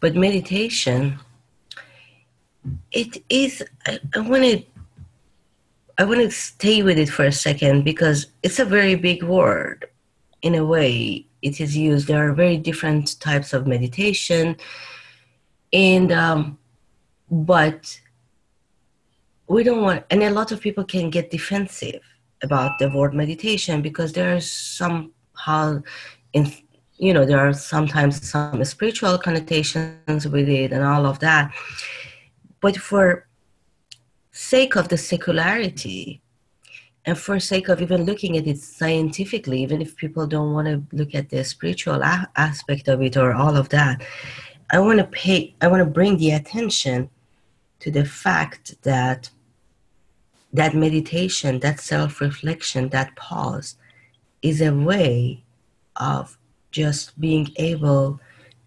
[0.00, 1.18] but meditation,
[2.92, 3.64] it is.
[3.86, 4.62] I, I want to
[6.00, 9.84] I want to stay with it for a second because it's a very big word.
[10.40, 12.08] In a way, it is used.
[12.08, 14.56] There are very different types of meditation,
[15.74, 16.58] and um,
[17.30, 18.00] but
[19.46, 20.06] we don't want.
[20.08, 22.00] And a lot of people can get defensive
[22.42, 25.82] about the word meditation because there are somehow,
[26.32, 26.50] in
[26.96, 31.52] you know, there are sometimes some spiritual connotations with it and all of that.
[32.62, 33.26] But for
[34.32, 36.20] sake of the secularity
[37.04, 40.96] and for sake of even looking at it scientifically even if people don't want to
[40.96, 44.02] look at the spiritual a- aspect of it or all of that
[44.70, 47.08] i want to pay i want to bring the attention
[47.80, 49.30] to the fact that
[50.52, 53.76] that meditation that self-reflection that pause
[54.42, 55.42] is a way
[55.96, 56.38] of
[56.70, 58.20] just being able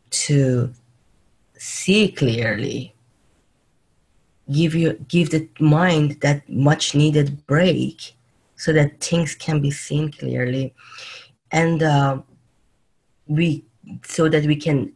[0.09, 0.73] to
[1.57, 2.92] see clearly
[4.51, 8.15] give you give the mind that much needed break
[8.55, 10.73] so that things can be seen clearly
[11.51, 12.17] and uh,
[13.27, 13.65] we
[14.03, 14.91] so that we can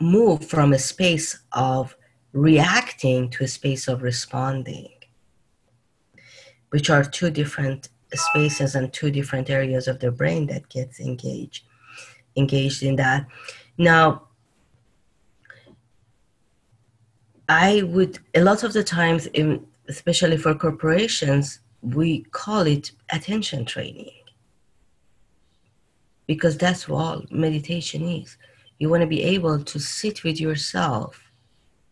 [0.00, 1.96] move from a space of
[2.32, 4.88] reacting to a space of responding,
[6.70, 11.64] which are two different spaces and two different areas of the brain that gets engaged
[12.36, 13.26] engaged in that.
[13.76, 14.28] Now,
[17.48, 23.64] I would a lot of the times, in, especially for corporations, we call it attention
[23.64, 24.12] training
[26.26, 28.36] because that's what meditation is.
[28.78, 31.20] You want to be able to sit with yourself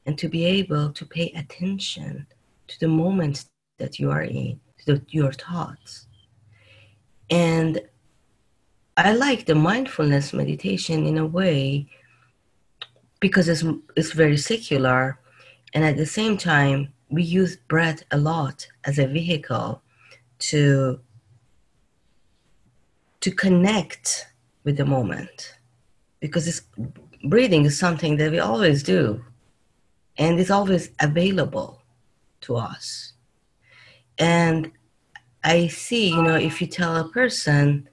[0.07, 2.27] and to be able to pay attention
[2.69, 3.45] to the moment
[3.79, 6.07] that you are in, to the, your thoughts.
[7.31, 7.81] And
[8.97, 11.89] I like the mindfulness meditation in a way
[13.21, 13.65] because it's,
[13.97, 15.20] it's very secular.
[15.75, 19.83] And at the same time, we use breath a lot as a vehicle
[20.51, 21.01] to
[23.21, 24.27] to connect
[24.65, 25.55] with the moment.
[26.21, 26.63] Because
[27.25, 29.23] breathing is something that we always do.
[30.17, 31.83] And it's always available
[32.43, 33.13] to us.
[34.19, 34.73] And
[35.43, 37.89] i see you know if you tell a person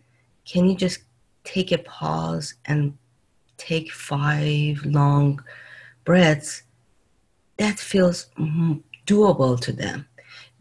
[0.46, 1.00] can you just
[1.44, 2.98] take a pause and
[3.58, 5.42] take five long
[6.04, 6.64] breaths
[7.58, 8.28] that feels
[9.06, 10.08] doable to them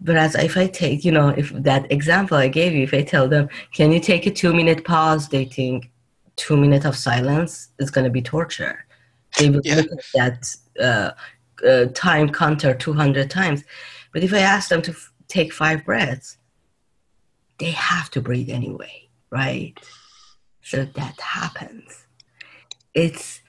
[0.05, 3.29] Whereas if I take, you know, if that example I gave you, if I tell
[3.29, 5.91] them, can you take a two minute pause, they think
[6.37, 8.85] two minutes of silence is going to be torture.
[9.39, 9.77] They will yeah.
[9.77, 13.65] look at that uh, uh, time counter 200 times.
[14.13, 16.37] But if I ask them to f- take five breaths,
[17.59, 19.79] they have to breathe anyway, right?
[20.61, 22.07] So that happens.
[22.93, 23.41] It's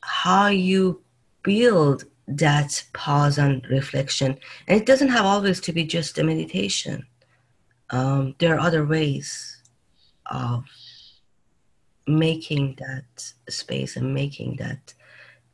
[0.00, 1.02] how you
[1.48, 2.04] build
[2.44, 4.38] that pause and reflection.
[4.66, 7.06] And it doesn't have always to be just a meditation.
[7.90, 9.62] Um, there are other ways
[10.26, 10.64] of
[12.06, 13.08] making that
[13.48, 14.82] space and making that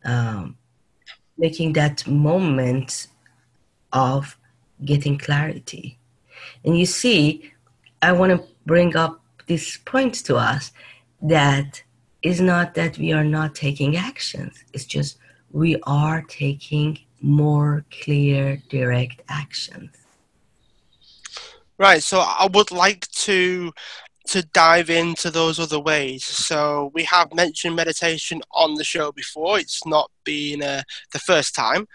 [0.05, 0.57] um,
[1.39, 3.09] making that moment
[3.93, 4.37] of
[4.85, 5.99] getting clarity.
[6.65, 7.53] And you see,
[8.03, 10.73] I want to bring up this point to us
[11.23, 11.83] that
[12.23, 14.65] is not that we are not taking actions.
[14.73, 15.19] It's just
[15.55, 19.91] we are taking more clear, direct actions.
[21.79, 22.03] Right.
[22.03, 23.73] So I would like to
[24.27, 26.25] to dive into those other ways.
[26.25, 29.59] So we have mentioned meditation on the show before.
[29.59, 30.83] It's not been uh,
[31.13, 31.87] the first time.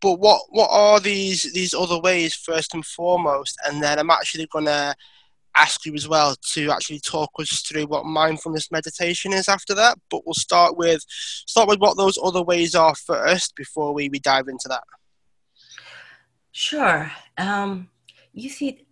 [0.00, 3.58] But what what are these these other ways first and foremost?
[3.66, 4.94] And then I'm actually gonna
[5.56, 9.98] ask you as well to actually talk us through what mindfulness meditation is after that.
[10.10, 14.18] But we'll start with start with what those other ways are first before we, we
[14.18, 14.84] dive into that.
[16.52, 17.10] Sure.
[17.38, 17.88] Um,
[18.32, 18.86] you see,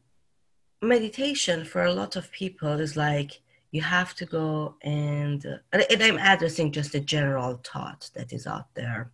[0.80, 3.40] meditation for a lot of people is like
[3.70, 8.66] you have to go and, and I'm addressing just a general thought that is out
[8.74, 9.10] there.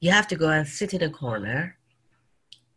[0.00, 1.76] You have to go and sit in a corner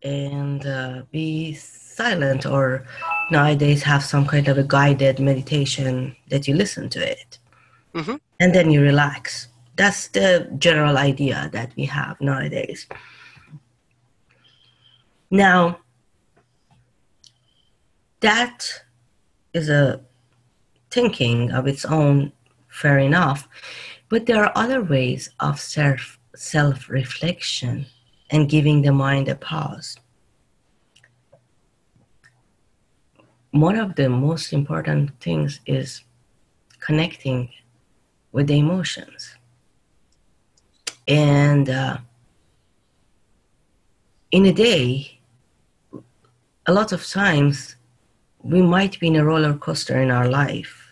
[0.03, 2.85] and uh, be silent or
[3.31, 7.39] nowadays have some kind of a guided meditation that you listen to it.
[7.95, 8.15] Mm-hmm.
[8.41, 9.47] and then you relax.
[9.77, 12.87] That's the general idea that we have nowadays.
[15.31, 15.79] Now
[18.19, 18.67] that
[19.53, 20.01] is a
[20.91, 22.33] thinking of its own
[22.67, 23.47] fair enough.
[24.09, 27.85] But there are other ways of self self reflection
[28.29, 29.97] and giving the mind a pause
[33.55, 36.03] one of the most important things is
[36.79, 37.49] connecting
[38.33, 39.37] with the emotions.
[41.07, 41.99] And uh,
[44.31, 45.21] in a day,
[46.65, 47.77] a lot of times
[48.43, 50.91] we might be in a roller coaster in our life.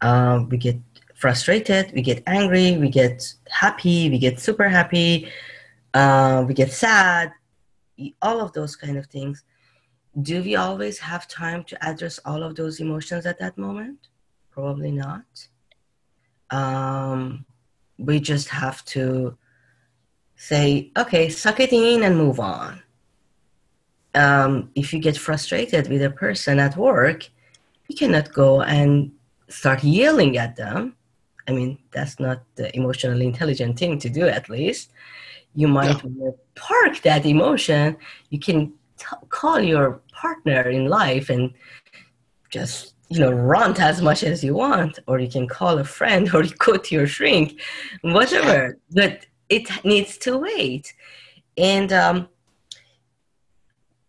[0.00, 0.78] Uh, we get
[1.14, 5.28] frustrated, we get angry, we get happy, we get super happy,
[5.92, 7.30] uh, we get sad,
[8.22, 9.44] all of those kind of things
[10.20, 14.08] do we always have time to address all of those emotions at that moment?
[14.50, 15.24] Probably not.
[16.50, 17.46] Um,
[17.98, 19.38] we just have to
[20.36, 22.82] say, okay, suck it in and move on.
[24.14, 27.30] Um, if you get frustrated with a person at work,
[27.88, 29.12] you cannot go and
[29.48, 30.96] start yelling at them.
[31.48, 34.90] I mean, that's not the emotionally intelligent thing to do, at least.
[35.54, 36.36] You might no.
[36.54, 37.96] park that emotion.
[38.30, 38.72] You can
[39.28, 41.52] call your partner in life and
[42.50, 46.30] just you know rant as much as you want or you can call a friend
[46.34, 47.60] or you go to your shrink
[48.02, 50.94] whatever but it needs to wait
[51.58, 52.28] and um,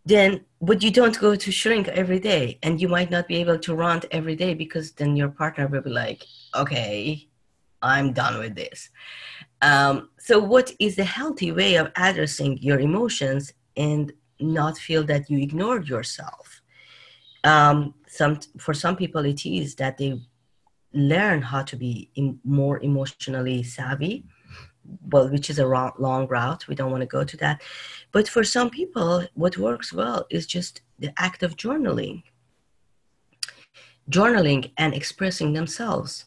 [0.06, 3.60] then but you don't go to shrink every day and you might not be able
[3.60, 6.24] to rant every day because then your partner will be like
[6.56, 7.28] okay
[7.84, 8.89] I'm done with this.
[9.62, 14.12] Um, so, what is the healthy way of addressing your emotions and
[14.44, 16.62] not feel that you ignored yourself?
[17.44, 20.20] Um, some for some people, it is that they
[20.94, 22.10] learn how to be
[22.44, 24.26] more emotionally savvy
[25.12, 26.68] well which is a long route.
[26.68, 27.62] We don't want to go to that.
[28.12, 32.24] But for some people what works well is just the act of journaling.
[34.10, 36.26] Journaling and expressing themselves.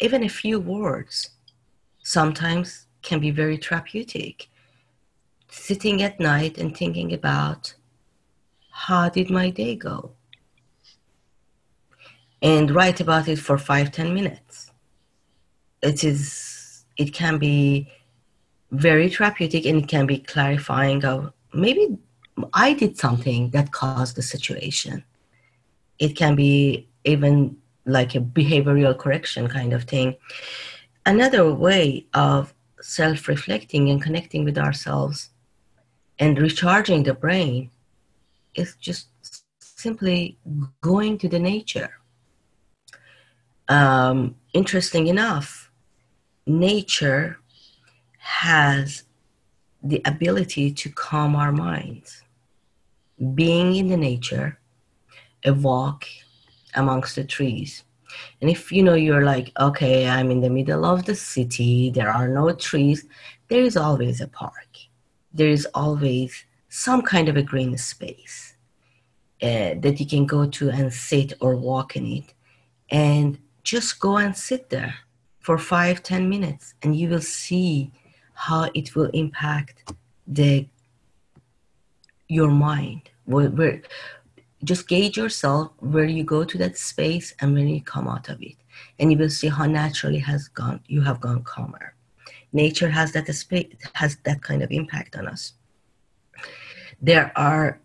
[0.00, 1.30] Even a few words
[2.04, 4.48] sometimes can be very therapeutic
[5.50, 7.74] sitting at night and thinking about
[8.70, 10.12] how did my day go?
[12.40, 14.70] And write about it for five ten minutes.
[15.82, 17.90] It is it can be
[18.70, 21.96] very therapeutic and it can be clarifying of maybe
[22.52, 25.02] i did something that caused the situation.
[25.98, 30.16] It can be even like a behavioral correction kind of thing.
[31.06, 35.30] Another way of self-reflecting and connecting with ourselves
[36.18, 37.70] and recharging the brain
[38.54, 39.08] is just
[39.60, 40.38] simply
[40.80, 41.98] going to the nature
[43.68, 45.70] um, interesting enough,
[46.46, 47.38] nature
[48.18, 49.04] has
[49.82, 52.22] the ability to calm our minds.
[53.34, 54.58] Being in the nature,
[55.44, 56.06] a walk
[56.74, 57.84] amongst the trees.
[58.40, 62.10] And if you know you're like, okay, I'm in the middle of the city, there
[62.10, 63.04] are no trees,
[63.48, 64.67] there is always a park.
[65.32, 68.54] There is always some kind of a green space
[69.42, 72.34] uh, that you can go to and sit or walk in it.
[72.90, 74.94] And just go and sit there
[75.40, 77.90] for five ten minutes and you will see
[78.32, 79.92] how it will impact
[80.26, 80.66] the
[82.28, 83.82] your mind where, where
[84.64, 88.40] just gauge yourself where you go to that space and when you come out of
[88.42, 88.56] it
[88.98, 91.94] and you will see how naturally has gone you have gone calmer
[92.52, 93.26] nature has that
[93.94, 95.54] has that kind of impact on us
[97.00, 97.80] there are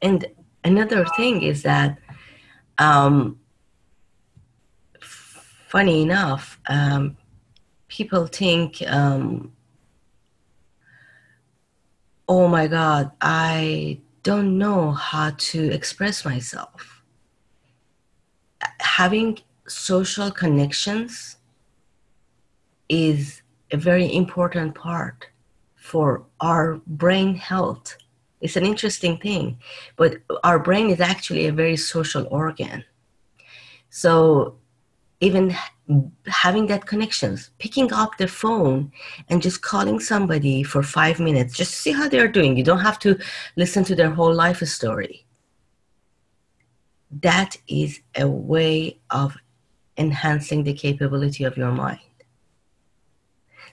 [0.00, 0.26] and
[0.64, 1.98] another thing is that
[2.78, 3.38] um,
[5.72, 7.16] funny enough, um,
[7.88, 9.52] people think, um,
[12.28, 17.02] oh my God, I don't know how to express myself.
[18.80, 21.36] Having social connections
[22.88, 23.41] is
[23.72, 25.28] a very important part
[25.76, 27.96] for our brain health.
[28.40, 29.58] It's an interesting thing,
[29.96, 32.84] but our brain is actually a very social organ.
[33.90, 34.56] So
[35.20, 35.56] even
[36.26, 38.92] having that connections, picking up the phone
[39.28, 42.56] and just calling somebody for five minutes, just see how they're doing.
[42.56, 43.18] You don't have to
[43.56, 45.26] listen to their whole life story.
[47.22, 49.36] That is a way of
[49.96, 52.00] enhancing the capability of your mind.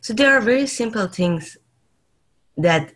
[0.02, 1.58] So there are very simple things
[2.58, 2.94] that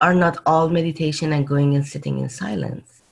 [0.00, 3.02] are not all meditation and going and sitting in silence.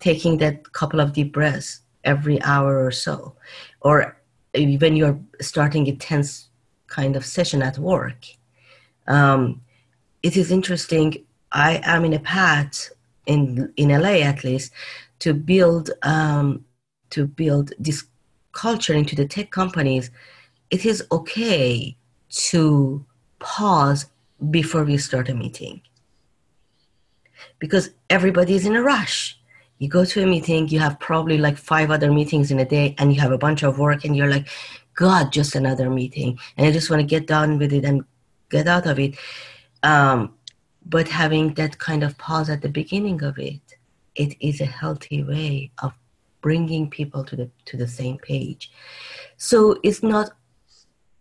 [0.00, 3.34] Taking that couple of deep breaths every hour or so,
[3.80, 4.16] or
[4.54, 6.48] when you're starting a tense
[6.86, 8.26] kind of session at work.
[9.08, 9.62] Um,
[10.22, 11.24] it is interesting.
[11.52, 12.90] I am in a path
[13.26, 14.72] in in LA at least
[15.20, 16.64] to build um,
[17.10, 18.04] to build this
[18.52, 20.10] culture into the tech companies.
[20.70, 21.96] It is okay
[22.36, 23.04] to
[23.38, 24.06] pause
[24.50, 25.80] before we start a meeting.
[27.58, 29.38] Because everybody is in a rush.
[29.78, 32.94] You go to a meeting you have probably like five other meetings in a day
[32.98, 34.48] and you have a bunch of work and you're like
[34.94, 36.38] god just another meeting.
[36.56, 38.04] And i just want to get done with it and
[38.50, 39.16] get out of it.
[39.82, 40.34] Um,
[40.84, 43.60] but having that kind of pause at the beginning of it
[44.14, 45.92] it is a healthy way of
[46.40, 48.70] bringing people to the to the same page.
[49.36, 50.30] So it's not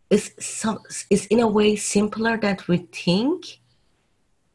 [0.10, 0.80] it's some
[1.10, 3.60] it's in a way simpler that we think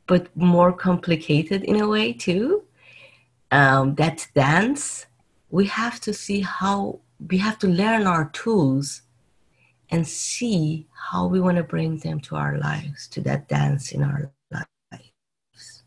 [0.06, 2.64] but more complicated in a way too
[3.50, 5.06] um, that dance,
[5.50, 9.02] we have to see how we have to learn our tools
[9.90, 14.02] and see how we want to bring them to our lives, to that dance in
[14.02, 15.82] our lives.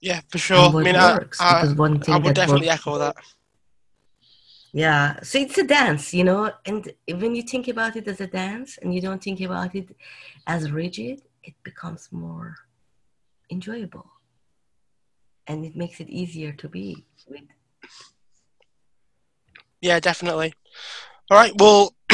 [0.00, 0.56] Yeah, for sure.
[0.58, 3.16] I mean, works, I, I, I would definitely works, echo that.
[4.72, 8.26] Yeah, so it's a dance, you know, and when you think about it as a
[8.26, 9.96] dance and you don't think about it
[10.46, 12.54] as rigid, it becomes more
[13.50, 14.10] enjoyable
[15.46, 17.40] and it makes it easier to be with.
[19.80, 20.52] Yeah, definitely.
[21.30, 21.52] All right.
[21.58, 21.94] Well,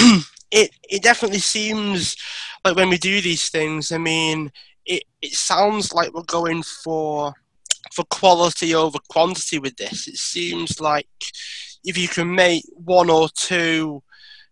[0.50, 2.16] it it definitely seems
[2.64, 4.52] like when we do these things, I mean,
[4.86, 7.32] it it sounds like we're going for
[7.92, 10.06] for quality over quantity with this.
[10.08, 11.08] It seems like
[11.84, 14.02] if you can make one or two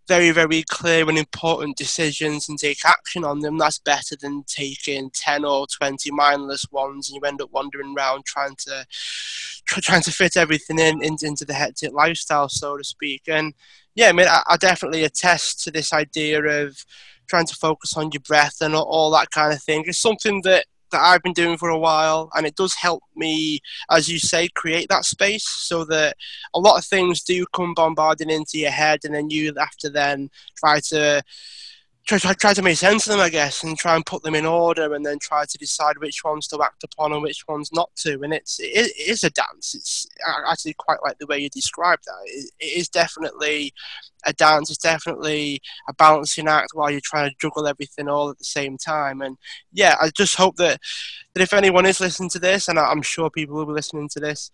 [0.08, 5.10] very, very clear and important decisions and take action on them, that's better than taking
[5.10, 8.84] 10 or 20 mindless ones and you end up wandering around trying to
[9.66, 13.22] trying to fit everything in, in into the hectic lifestyle, so to speak.
[13.28, 13.54] And
[13.94, 16.84] yeah, I mean, I, I definitely attest to this idea of
[17.28, 19.84] trying to focus on your breath and all, all that kind of thing.
[19.86, 23.60] It's something that that I've been doing for a while, and it does help me,
[23.90, 26.16] as you say, create that space so that
[26.54, 29.90] a lot of things do come bombarding into your head, and then you have to
[29.90, 31.22] then try to
[32.06, 34.34] try, try, try to make sense of them, I guess, and try and put them
[34.34, 37.70] in order, and then try to decide which ones to act upon and which ones
[37.72, 38.20] not to.
[38.22, 39.74] And it's it, it is a dance.
[39.74, 40.06] It's
[40.48, 42.22] actually quite like the way you described that.
[42.26, 43.72] It, it is definitely
[44.24, 44.70] a dance.
[44.70, 48.78] It's definitely a balancing act while you're trying to juggle everything all at the same
[48.78, 49.20] time.
[49.22, 49.36] And
[49.72, 50.80] yeah, I just hope that
[51.34, 54.20] that if anyone is listening to this, and I'm sure people will be listening to
[54.20, 54.50] this,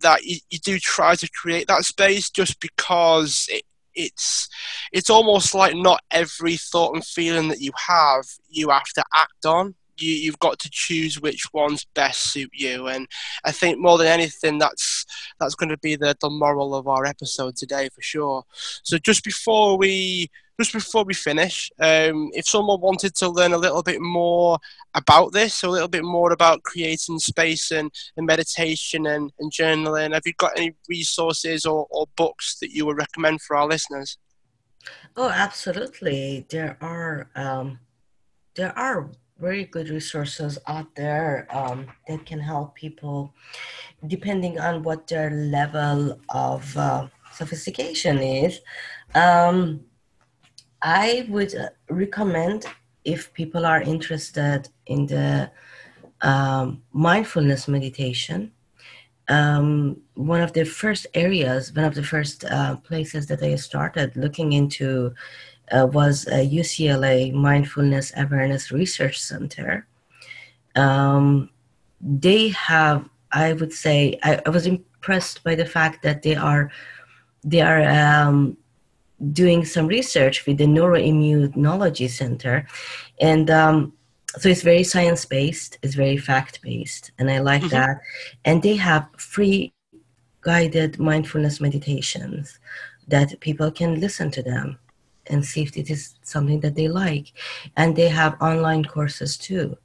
[0.00, 3.62] that you, you do try to create that space just because it,
[3.94, 4.48] it's
[4.92, 9.46] it's almost like not every thought and feeling that you have you have to act
[9.46, 9.74] on.
[9.98, 12.88] You, you've got to choose which ones best suit you.
[12.88, 13.06] And
[13.44, 15.04] i think more than anything that's
[15.38, 18.44] that's going to be the, the moral of our episode today for sure.
[18.82, 20.30] So just before we
[20.60, 24.58] just before we finish, um, if someone wanted to learn a little bit more
[24.94, 30.12] about this, a little bit more about creating space and, and meditation and, and journaling,
[30.12, 34.18] have you got any resources or, or books that you would recommend for our listeners?
[35.16, 36.46] Oh, absolutely.
[36.50, 37.78] There are um,
[38.54, 43.32] there are very good resources out there um, that can help people,
[44.06, 48.60] depending on what their level of uh, sophistication is.
[49.14, 49.84] Um,
[50.82, 52.66] I would uh, recommend
[53.04, 55.50] if people are interested in the
[56.22, 58.52] um, mindfulness meditation.
[59.28, 64.16] Um, one of the first areas, one of the first uh, places that I started
[64.16, 65.14] looking into
[65.70, 69.86] uh, was UCLA Mindfulness Awareness Research Center.
[70.74, 71.50] Um,
[72.00, 76.70] they have, I would say, I, I, was impressed by the fact that they are
[77.42, 78.56] they are um,
[79.32, 82.66] doing some research with the Neuroimmunology Center,
[83.20, 83.92] and um,
[84.38, 87.70] so it's very science based, it's very fact based, and I like mm-hmm.
[87.70, 88.00] that.
[88.44, 89.72] And they have free
[90.40, 92.58] guided mindfulness meditations
[93.08, 94.78] that people can listen to them
[95.26, 97.32] and see if it is something that they like.
[97.76, 99.76] And they have online courses too,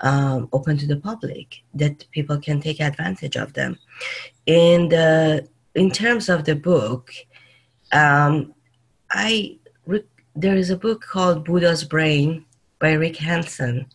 [0.00, 3.78] um, open to the public that people can take advantage of them.
[4.46, 5.40] And uh,
[5.74, 7.12] in terms of the book,
[7.92, 8.54] um,
[9.14, 9.58] I
[10.36, 12.44] there is a book called Buddha's Brain
[12.80, 13.86] by Rick Hanson,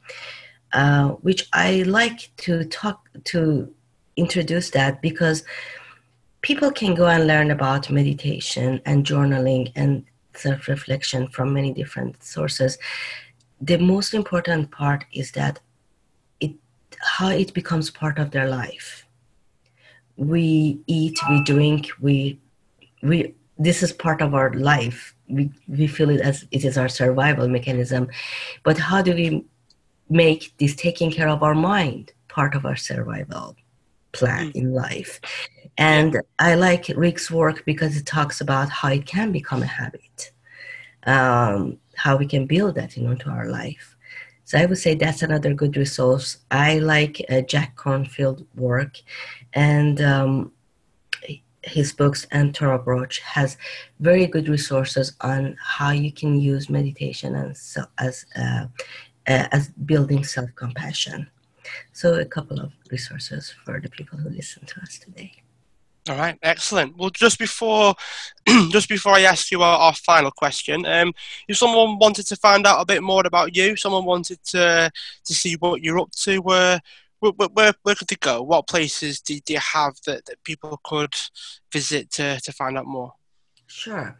[0.73, 3.73] uh, which I like to talk to
[4.15, 5.43] introduce that because
[6.41, 12.77] people can go and learn about meditation and journaling and self-reflection from many different sources.
[13.59, 15.59] The most important part is that
[16.39, 16.53] it
[17.01, 19.05] how it becomes part of their life.
[20.15, 22.39] We eat, we drink, we
[23.01, 25.13] we this is part of our life.
[25.27, 28.07] We, we feel it as it is our survival mechanism.
[28.63, 29.45] But how do we
[30.09, 33.57] make this taking care of our mind part of our survival
[34.13, 34.55] plan mm.
[34.55, 35.19] in life?
[35.77, 40.31] And I like Rick's work because it talks about how it can become a habit,
[41.03, 43.97] um, how we can build that into our life.
[44.45, 46.37] So I would say that's another good resource.
[46.49, 48.97] I like uh, Jack Kornfield work,
[49.53, 50.51] and um,
[51.63, 53.57] his books and Tara Brach has
[53.99, 58.65] very good resources on how you can use meditation as as uh,
[59.27, 61.29] uh, as building self compassion.
[61.93, 65.33] So a couple of resources for the people who listen to us today.
[66.09, 66.97] All right, excellent.
[66.97, 67.93] Well, just before,
[68.69, 71.13] just before I ask you our, our final question, um,
[71.47, 74.91] if someone wanted to find out a bit more about you, someone wanted to
[75.25, 76.79] to see what you're up to, where
[77.19, 78.41] where, where, where could they go?
[78.41, 81.13] What places do, do you have that, that people could
[81.71, 83.13] visit to, to find out more?
[83.67, 84.17] Sure.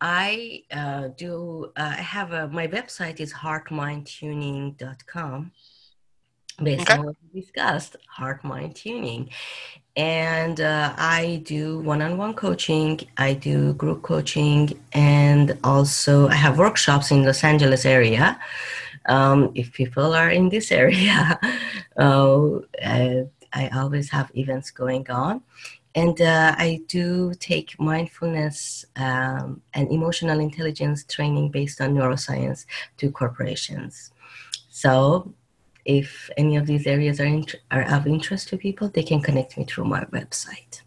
[0.00, 5.52] I uh, do, uh, I have a, my website is heartmindtuning.com
[6.62, 6.98] based okay.
[6.98, 9.30] on what we discussed, heart mind tuning.
[9.96, 16.34] And uh, I do one on one coaching, I do group coaching, and also I
[16.34, 18.38] have workshops in Los Angeles area
[19.06, 21.38] um, if people are in this area,
[21.96, 25.42] uh, I always have events going on.
[25.96, 33.12] And uh, I do take mindfulness um, and emotional intelligence training based on neuroscience to
[33.12, 34.10] corporations.
[34.70, 35.32] So,
[35.84, 37.30] if any of these areas are,
[37.70, 40.80] are of interest to people, they can connect me through my website.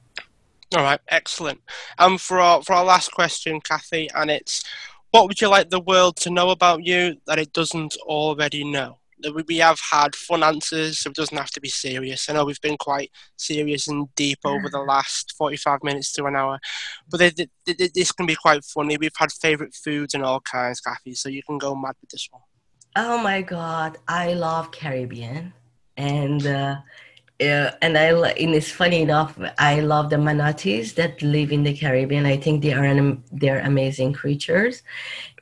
[0.75, 1.61] All right, excellent.
[1.97, 4.65] Um, for our for our last question, Kathy, and it's
[5.11, 8.99] what would you like the world to know about you that it doesn't already know?
[9.47, 12.29] We have had fun answers, so it doesn't have to be serious.
[12.29, 16.35] I know we've been quite serious and deep over the last 45 minutes to an
[16.35, 16.59] hour,
[17.09, 18.95] but they, they, they, this can be quite funny.
[18.95, 22.27] We've had favourite foods and all kinds, Kathy, so you can go mad with this
[22.29, 22.43] one.
[22.95, 25.53] Oh my God, I love Caribbean.
[25.97, 26.77] And uh,
[27.39, 29.39] yeah, and I and it's funny enough.
[29.59, 32.25] I love the manatees that live in the Caribbean.
[32.25, 34.81] I think they are an, they're amazing creatures.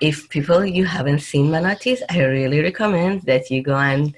[0.01, 4.13] If people you haven't seen manatees, I really recommend that you go and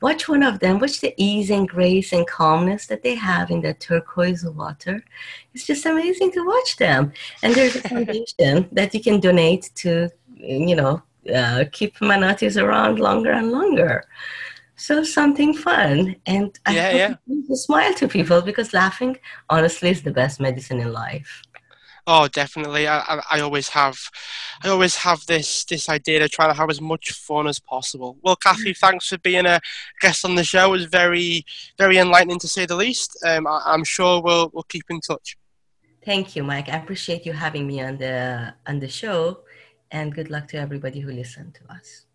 [0.00, 0.78] watch one of them.
[0.78, 5.04] Watch the ease and grace and calmness that they have in the turquoise water.
[5.52, 7.12] It's just amazing to watch them.
[7.42, 11.02] And there's a foundation that you can donate to, you know,
[11.34, 14.06] uh, keep manatees around longer and longer
[14.78, 17.14] so something fun and I yeah, yeah.
[17.48, 19.18] to smile to people because laughing
[19.50, 21.42] honestly is the best medicine in life.
[22.10, 22.88] Oh, definitely.
[22.88, 23.98] I, I, I, always have,
[24.64, 28.16] I always have this this idea to try to have as much fun as possible.
[28.22, 29.60] Well, Kathy, thanks for being a
[30.00, 30.68] guest on the show.
[30.68, 31.44] It was very,
[31.76, 33.18] very enlightening to say the least.
[33.26, 35.36] Um, I, am sure we'll we'll keep in touch.
[36.02, 36.70] Thank you, Mike.
[36.70, 39.40] I appreciate you having me on the on the show,
[39.90, 42.07] and good luck to everybody who listened to us.